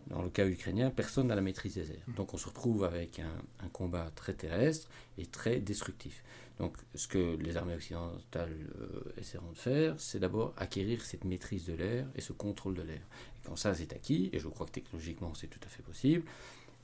Dans 0.08 0.24
le 0.24 0.30
cas 0.30 0.48
ukrainien, 0.48 0.90
personne 0.90 1.28
n'a 1.28 1.36
la 1.36 1.42
maîtrise 1.42 1.76
des 1.76 1.92
airs. 1.92 2.06
Donc 2.16 2.34
on 2.34 2.38
se 2.38 2.48
retrouve 2.48 2.84
avec 2.84 3.20
un, 3.20 3.68
combat 3.70 4.10
très 4.16 4.34
terrestre 4.34 4.90
et 5.20 5.28
très 5.28 5.60
destructif. 5.60 6.24
Donc 6.58 6.76
ce 6.96 7.08
que 7.08 7.38
les 7.38 7.58
armées 7.58 7.76
occidentales 7.76 8.56
euh, 8.80 9.14
essaieront 9.18 9.52
de 9.52 9.58
faire, 9.58 9.96
c'est 10.00 10.20
d'abord 10.20 10.54
acquérir 10.58 11.02
cette 11.02 11.26
maîtrise 11.26 11.66
de 11.66 11.74
l'air 11.74 12.08
et 12.16 12.22
ce 12.22 12.34
contrôle 12.34 12.74
de 12.76 12.82
l'air. 12.82 13.02
Et 13.38 13.48
quand 13.48 13.56
ça 13.56 13.76
c'est 13.76 13.94
acquis, 13.94 14.30
et 14.34 14.40
je 14.40 14.48
crois 14.48 14.66
que 14.66 14.72
technologiquement 14.72 15.34
c'est 15.34 15.48
tout 15.48 15.60
à 15.64 15.68
fait 15.68 15.84
possible, 15.84 16.24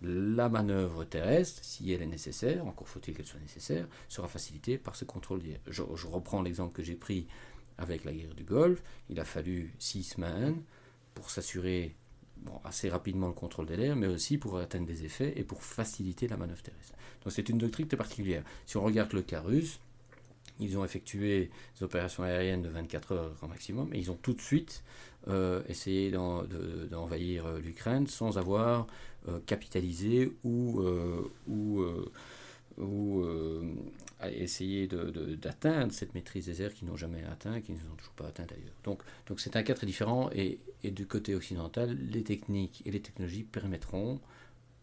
la 0.01 0.49
manœuvre 0.49 1.03
terrestre, 1.03 1.63
si 1.63 1.91
elle 1.91 2.01
est 2.01 2.07
nécessaire, 2.07 2.65
encore 2.65 2.87
faut-il 2.87 3.15
qu'elle 3.15 3.25
soit 3.25 3.39
nécessaire, 3.39 3.87
sera 4.07 4.27
facilitée 4.27 4.77
par 4.77 4.95
ce 4.95 5.05
contrôle 5.05 5.41
d'air. 5.41 5.59
Je, 5.67 5.81
reprends 6.07 6.41
l'exemple 6.41 6.73
que 6.73 6.83
j'ai 6.83 6.95
pris 6.95 7.27
avec 7.77 8.05
la 8.05 8.13
guerre 8.13 8.35
du 8.35 8.43
Golfe. 8.43 8.83
Il 9.09 9.19
a 9.19 9.25
fallu 9.25 9.73
six 9.79 10.03
semaines 10.03 10.61
pour 11.13 11.29
s'assurer 11.29 11.95
assez 12.63 12.89
rapidement 12.89 13.27
le 13.27 13.33
contrôle 13.33 13.65
de 13.65 13.73
l'air, 13.73 13.95
mais 13.95 14.07
aussi 14.07 14.37
pour 14.37 14.57
atteindre 14.57 14.85
des 14.85 15.03
effets 15.03 15.33
et 15.35 15.43
pour 15.43 15.63
faciliter 15.63 16.27
la 16.27 16.37
manœuvre 16.37 16.61
terrestre. 16.61 16.93
Donc 17.23 17.33
c'est 17.33 17.49
une 17.49 17.57
doctrine 17.57 17.87
très 17.87 17.97
particulière. 17.97 18.43
Si 18.65 18.77
on 18.77 18.83
regarde 18.83 19.13
le 19.13 19.23
cas 19.23 19.41
russe, 19.41 19.79
ils 20.59 20.77
ont 20.77 20.85
effectué 20.85 21.49
des 21.77 21.83
opérations 21.83 22.23
aériennes 22.23 22.61
de 22.61 22.69
24 22.69 23.11
heures 23.11 23.35
au 23.41 23.47
maximum, 23.47 23.93
et 23.93 23.99
ils 23.99 24.11
ont 24.11 24.17
tout 24.21 24.33
de 24.33 24.41
suite 24.41 24.83
euh, 25.27 25.61
essayé 25.67 26.09
d'envahir 26.09 27.45
euh, 27.45 27.59
l'Ukraine 27.59 28.07
sans 28.07 28.37
avoir 28.37 28.87
euh, 29.27 29.39
capitalisé 29.45 30.31
ou, 30.45 30.81
ou 31.47 31.83
essayé 34.23 34.87
d'atteindre 34.87 35.91
cette 35.91 36.15
maîtrise 36.15 36.45
des 36.45 36.61
airs 36.61 36.73
qu'ils 36.73 36.87
n'ont 36.87 36.95
jamais 36.95 37.23
atteint, 37.25 37.59
qu'ils 37.59 37.75
n'ont 37.75 37.95
toujours 37.97 38.13
pas 38.13 38.27
atteint 38.27 38.45
d'ailleurs. 38.45 38.75
Donc 38.83 39.39
c'est 39.39 39.55
un 39.55 39.63
cas 39.63 39.73
très 39.73 39.85
différent, 39.85 40.29
et 40.33 40.59
du 40.83 41.05
côté 41.07 41.35
occidental, 41.35 41.97
les 42.09 42.23
techniques 42.23 42.81
et 42.85 42.91
les 42.91 43.01
technologies 43.01 43.43
permettront 43.43 44.19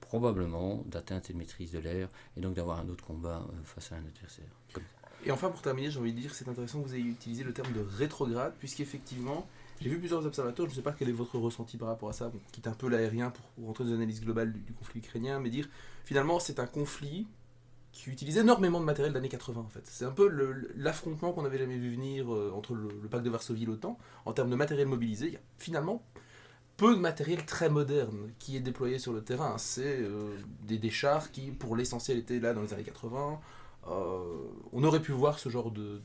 probablement 0.01 0.85
d'atteindre 0.87 1.25
cette 1.25 1.37
maîtrise 1.37 1.73
de 1.73 1.79
l'air 1.79 2.09
et 2.37 2.41
donc 2.41 2.55
d'avoir 2.55 2.79
un 2.79 2.89
autre 2.89 3.05
combat 3.05 3.47
face 3.65 3.93
à 3.93 3.97
un 3.97 4.05
adversaire. 4.05 4.45
Et 5.27 5.31
enfin, 5.31 5.49
pour 5.49 5.63
terminer, 5.63 5.91
j'ai 5.91 5.99
envie 5.99 6.13
de 6.13 6.21
dire 6.21 6.35
c'est 6.35 6.49
intéressant 6.49 6.83
que 6.83 6.89
vous 6.89 6.95
ayez 6.95 7.05
utilisé 7.05 7.45
le 7.45 7.53
terme 7.53 7.73
de 7.73 7.81
rétrograde, 7.81 8.53
puisqu'effectivement, 8.59 9.47
j'ai 9.81 9.89
vu 9.89 9.99
plusieurs 9.99 10.25
observateurs, 10.25 10.67
je 10.67 10.71
ne 10.71 10.77
sais 10.77 10.83
pas 10.83 10.93
quel 10.93 11.09
est 11.09 11.13
votre 11.13 11.39
ressenti 11.39 11.77
par 11.77 11.89
rapport 11.89 12.11
à 12.11 12.13
ça, 12.13 12.31
quitte 12.53 12.67
un 12.67 12.73
peu 12.73 12.89
l'aérien 12.89 13.31
pour, 13.31 13.67
rentrer 13.67 13.85
dans 13.85 13.91
une 13.91 13.97
analyse 13.97 14.21
globale 14.21 14.53
du, 14.53 14.73
conflit 14.73 15.01
ukrainien, 15.01 15.41
mais 15.41 15.51
dire 15.51 15.69
finalement 16.05 16.39
c'est 16.39 16.59
un 16.59 16.67
conflit 16.67 17.27
qui 17.93 18.11
utilise 18.11 18.39
énormément 18.39 18.81
de 18.81 18.85
matériel 18.85 19.13
d'années 19.13 19.29
80 19.29 19.61
en 19.61 19.69
fait. 19.69 19.83
C'est 19.85 20.05
un 20.05 20.11
peu 20.11 20.29
l'affrontement 20.77 21.33
qu'on 21.33 21.43
n'avait 21.43 21.59
jamais 21.59 21.79
vu 21.79 21.95
venir 21.95 22.33
euh, 22.35 22.53
entre 22.55 22.75
le, 22.75 22.89
pacte 23.09 23.25
de 23.25 23.31
Varsovie 23.31 23.63
et 23.63 23.67
l'OTAN. 23.67 23.97
En 24.25 24.33
termes 24.33 24.51
de 24.51 24.57
matériel 24.57 24.89
mobilisé, 24.89 25.27
il 25.29 25.33
y 25.35 25.37
a 25.37 25.41
finalement 25.59 26.03
peu 26.77 26.95
de 26.95 27.01
matériel 27.01 27.47
très 27.47 27.71
moderne 27.71 28.33
qui 28.41 28.57
est 28.57 28.61
déployé 28.61 28.99
sur 28.99 29.13
le 29.13 29.23
terrain. 29.23 29.59
C'est 29.59 30.01
euh, 30.01 30.37
des, 30.63 30.79
des, 30.79 30.93
qui, 31.33 31.53
pour 31.53 31.77
l'essentiel, 31.77 32.19
étaient 32.19 32.41
là 32.41 32.53
dans 32.53 32.63
les 32.63 32.75
années 32.75 32.83
80, 32.83 33.19
euh, 33.19 33.37
on 33.87 34.85
aurait 34.85 35.01
pu 35.01 35.13
voir 35.13 35.39
ce 35.39 35.49
genre 35.49 35.71
de, 35.71 36.01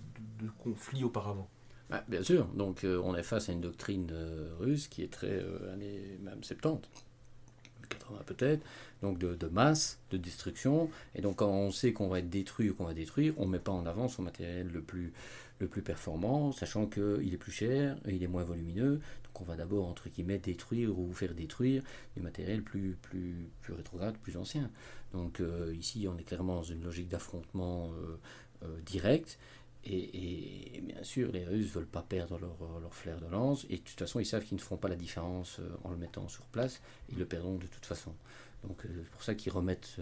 conflit 0.63 1.03
auparavant. 1.03 1.49
Bah, 1.89 2.03
bien 2.07 2.21
sûr, 2.21 2.45
donc 2.53 2.83
euh, 2.83 3.01
on 3.03 3.15
est 3.15 3.23
face 3.23 3.49
à 3.49 3.51
une 3.51 3.61
doctrine 3.61 4.09
euh, 4.11 4.51
russe 4.59 4.87
qui 4.87 5.01
est 5.01 5.11
très 5.11 5.43
année 5.73 6.19
même 6.21 6.43
70. 6.43 6.87
80 7.89 8.19
peut-être, 8.25 8.65
donc 9.01 9.17
de, 9.17 9.47
masse, 9.47 9.99
de 10.11 10.17
destruction. 10.17 10.89
Et 11.15 11.21
donc 11.21 11.37
quand 11.37 11.49
on 11.49 11.71
sait 11.71 11.91
qu'on 11.91 12.07
va 12.07 12.19
être 12.19 12.29
détruit 12.29 12.69
ou 12.69 12.75
qu'on 12.75 12.85
va 12.85 12.93
détruire, 12.93 13.33
on 13.37 13.45
ne 13.45 13.51
met 13.51 13.59
pas 13.59 13.71
en 13.71 13.85
avant 13.85 14.07
son 14.07 14.21
matériel 14.21 14.69
le 14.71 14.81
plus, 14.81 15.13
le 15.59 15.67
plus 15.67 15.81
performant, 15.81 16.51
sachant 16.51 16.85
qu'il 16.85 17.33
est 17.33 17.37
plus 17.37 17.51
cher, 17.51 17.97
il 18.07 18.23
est 18.23 18.27
moins 18.27 18.43
volumineux. 18.43 18.99
Donc 19.39 19.47
on 19.47 19.51
va 19.51 19.55
d'abord, 19.55 19.87
entre 19.87 20.09
guillemets, 20.09 20.37
détruire 20.37 20.97
ou 20.97 21.13
faire 21.13 21.33
détruire 21.33 21.83
des 22.15 22.21
matériels 22.21 22.61
plus, 22.61 22.97
plus, 23.01 23.49
plus 23.61 23.73
rétrogrades, 23.73 24.17
plus 24.17 24.37
anciens. 24.37 24.69
Donc 25.13 25.39
euh, 25.39 25.73
ici, 25.77 26.07
on 26.09 26.17
est 26.17 26.23
clairement 26.23 26.55
dans 26.55 26.63
une 26.63 26.83
logique 26.83 27.07
d'affrontement 27.07 27.91
euh, 27.93 28.17
euh, 28.63 28.81
direct. 28.81 29.39
Et, 29.85 30.81
bien 30.83 31.01
sûr, 31.03 31.31
les 31.31 31.45
Russes 31.45 31.67
ne 31.67 31.71
veulent 31.71 31.87
pas 31.87 32.01
perdre 32.01 32.37
leur, 32.37 32.81
leur, 32.81 32.93
flair 32.93 33.19
de 33.19 33.27
lance. 33.27 33.65
Et 33.69 33.77
de 33.77 33.81
toute 33.81 33.97
façon, 33.97 34.19
ils 34.19 34.25
savent 34.25 34.43
qu'ils 34.43 34.57
ne 34.57 34.61
feront 34.61 34.77
pas 34.77 34.89
la 34.89 34.97
différence 34.97 35.61
en 35.85 35.91
le 35.91 35.97
mettant 35.97 36.27
sur 36.27 36.43
place. 36.45 36.81
Ils 37.09 37.17
le 37.17 37.25
perdront 37.25 37.55
de 37.55 37.65
toute 37.65 37.85
façon. 37.85 38.13
Donc 38.63 38.81
c'est 38.83 39.09
pour 39.11 39.23
ça 39.23 39.35
qu'ils 39.35 39.51
remettent, 39.51 39.97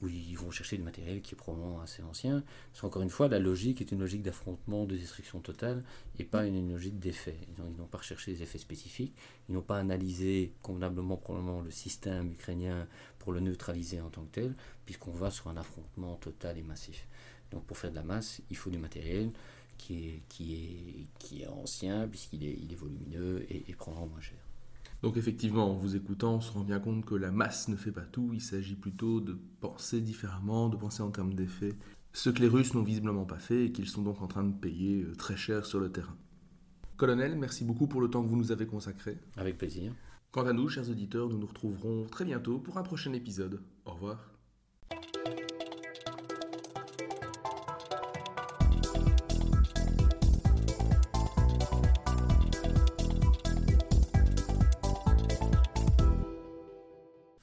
ou 0.00 0.08
ils 0.08 0.36
vont 0.36 0.50
chercher 0.50 0.76
du 0.76 0.82
matériel 0.82 1.20
qui 1.20 1.34
est 1.34 1.36
probablement 1.36 1.80
assez 1.80 2.02
ancien. 2.02 2.42
Parce 2.72 2.80
qu'encore 2.80 3.02
une 3.02 3.10
fois, 3.10 3.28
la 3.28 3.38
logique 3.38 3.80
est 3.80 3.92
une 3.92 4.00
logique 4.00 4.22
d'affrontement, 4.22 4.86
de 4.86 4.96
destruction 4.96 5.40
totale, 5.40 5.84
et 6.18 6.24
pas 6.24 6.46
une, 6.46 6.70
logique 6.70 6.98
d'effet. 6.98 7.36
Ils 7.48 7.62
n'ont 7.62 7.86
pas 7.86 7.98
recherché 7.98 8.32
des 8.32 8.42
effets 8.42 8.58
spécifiques, 8.58 9.14
ils 9.48 9.54
n'ont 9.54 9.62
pas 9.62 9.78
analysé 9.78 10.52
convenablement 10.62 11.16
probablement 11.16 11.60
le 11.60 11.70
système 11.70 12.32
ukrainien 12.32 12.86
pour 13.18 13.32
le 13.32 13.40
neutraliser 13.40 14.00
en 14.00 14.08
tant 14.08 14.22
que 14.22 14.32
tel, 14.32 14.54
puisqu'on 14.86 15.12
va 15.12 15.30
sur 15.30 15.48
un 15.48 15.56
affrontement 15.56 16.16
total 16.16 16.58
et 16.58 16.62
massif. 16.62 17.06
Donc 17.50 17.64
pour 17.64 17.76
faire 17.76 17.90
de 17.90 17.96
la 17.96 18.02
masse, 18.02 18.40
il 18.50 18.56
faut 18.56 18.70
du 18.70 18.78
matériel 18.78 19.30
qui 19.76 20.08
est, 20.08 20.22
qui 20.28 20.54
est, 20.54 21.06
qui 21.18 21.42
est 21.42 21.46
ancien, 21.46 22.08
puisqu'il 22.08 22.44
est, 22.44 22.56
il 22.60 22.72
est 22.72 22.76
volumineux 22.76 23.46
et, 23.50 23.70
et 23.70 23.74
prendra 23.74 24.06
moins 24.06 24.20
cher. 24.20 24.38
Donc 25.02 25.16
effectivement, 25.16 25.70
en 25.70 25.74
vous 25.74 25.96
écoutant, 25.96 26.34
on 26.34 26.40
se 26.40 26.52
rend 26.52 26.62
bien 26.62 26.78
compte 26.78 27.04
que 27.04 27.14
la 27.14 27.30
masse 27.30 27.68
ne 27.68 27.76
fait 27.76 27.92
pas 27.92 28.02
tout, 28.02 28.30
il 28.34 28.40
s'agit 28.40 28.76
plutôt 28.76 29.20
de 29.20 29.38
penser 29.60 30.00
différemment, 30.00 30.68
de 30.68 30.76
penser 30.76 31.02
en 31.02 31.10
termes 31.10 31.34
d'effets, 31.34 31.74
ce 32.12 32.28
que 32.28 32.40
les 32.40 32.48
Russes 32.48 32.74
n'ont 32.74 32.82
visiblement 32.82 33.24
pas 33.24 33.38
fait 33.38 33.66
et 33.66 33.72
qu'ils 33.72 33.88
sont 33.88 34.02
donc 34.02 34.20
en 34.20 34.26
train 34.26 34.44
de 34.44 34.52
payer 34.52 35.02
euh, 35.02 35.14
très 35.14 35.36
cher 35.36 35.64
sur 35.64 35.80
le 35.80 35.90
terrain. 35.90 36.16
Colonel, 36.96 37.36
merci 37.36 37.64
beaucoup 37.64 37.86
pour 37.86 38.00
le 38.00 38.08
temps 38.08 38.22
que 38.22 38.28
vous 38.28 38.36
nous 38.36 38.52
avez 38.52 38.66
consacré. 38.66 39.18
Avec 39.36 39.56
plaisir. 39.56 39.94
Quant 40.32 40.46
à 40.46 40.52
nous, 40.52 40.68
chers 40.68 40.90
auditeurs, 40.90 41.28
nous 41.28 41.38
nous 41.38 41.46
retrouverons 41.46 42.04
très 42.04 42.24
bientôt 42.24 42.58
pour 42.58 42.76
un 42.78 42.82
prochain 42.82 43.12
épisode. 43.14 43.62
Au 43.86 43.92
revoir. 43.92 44.29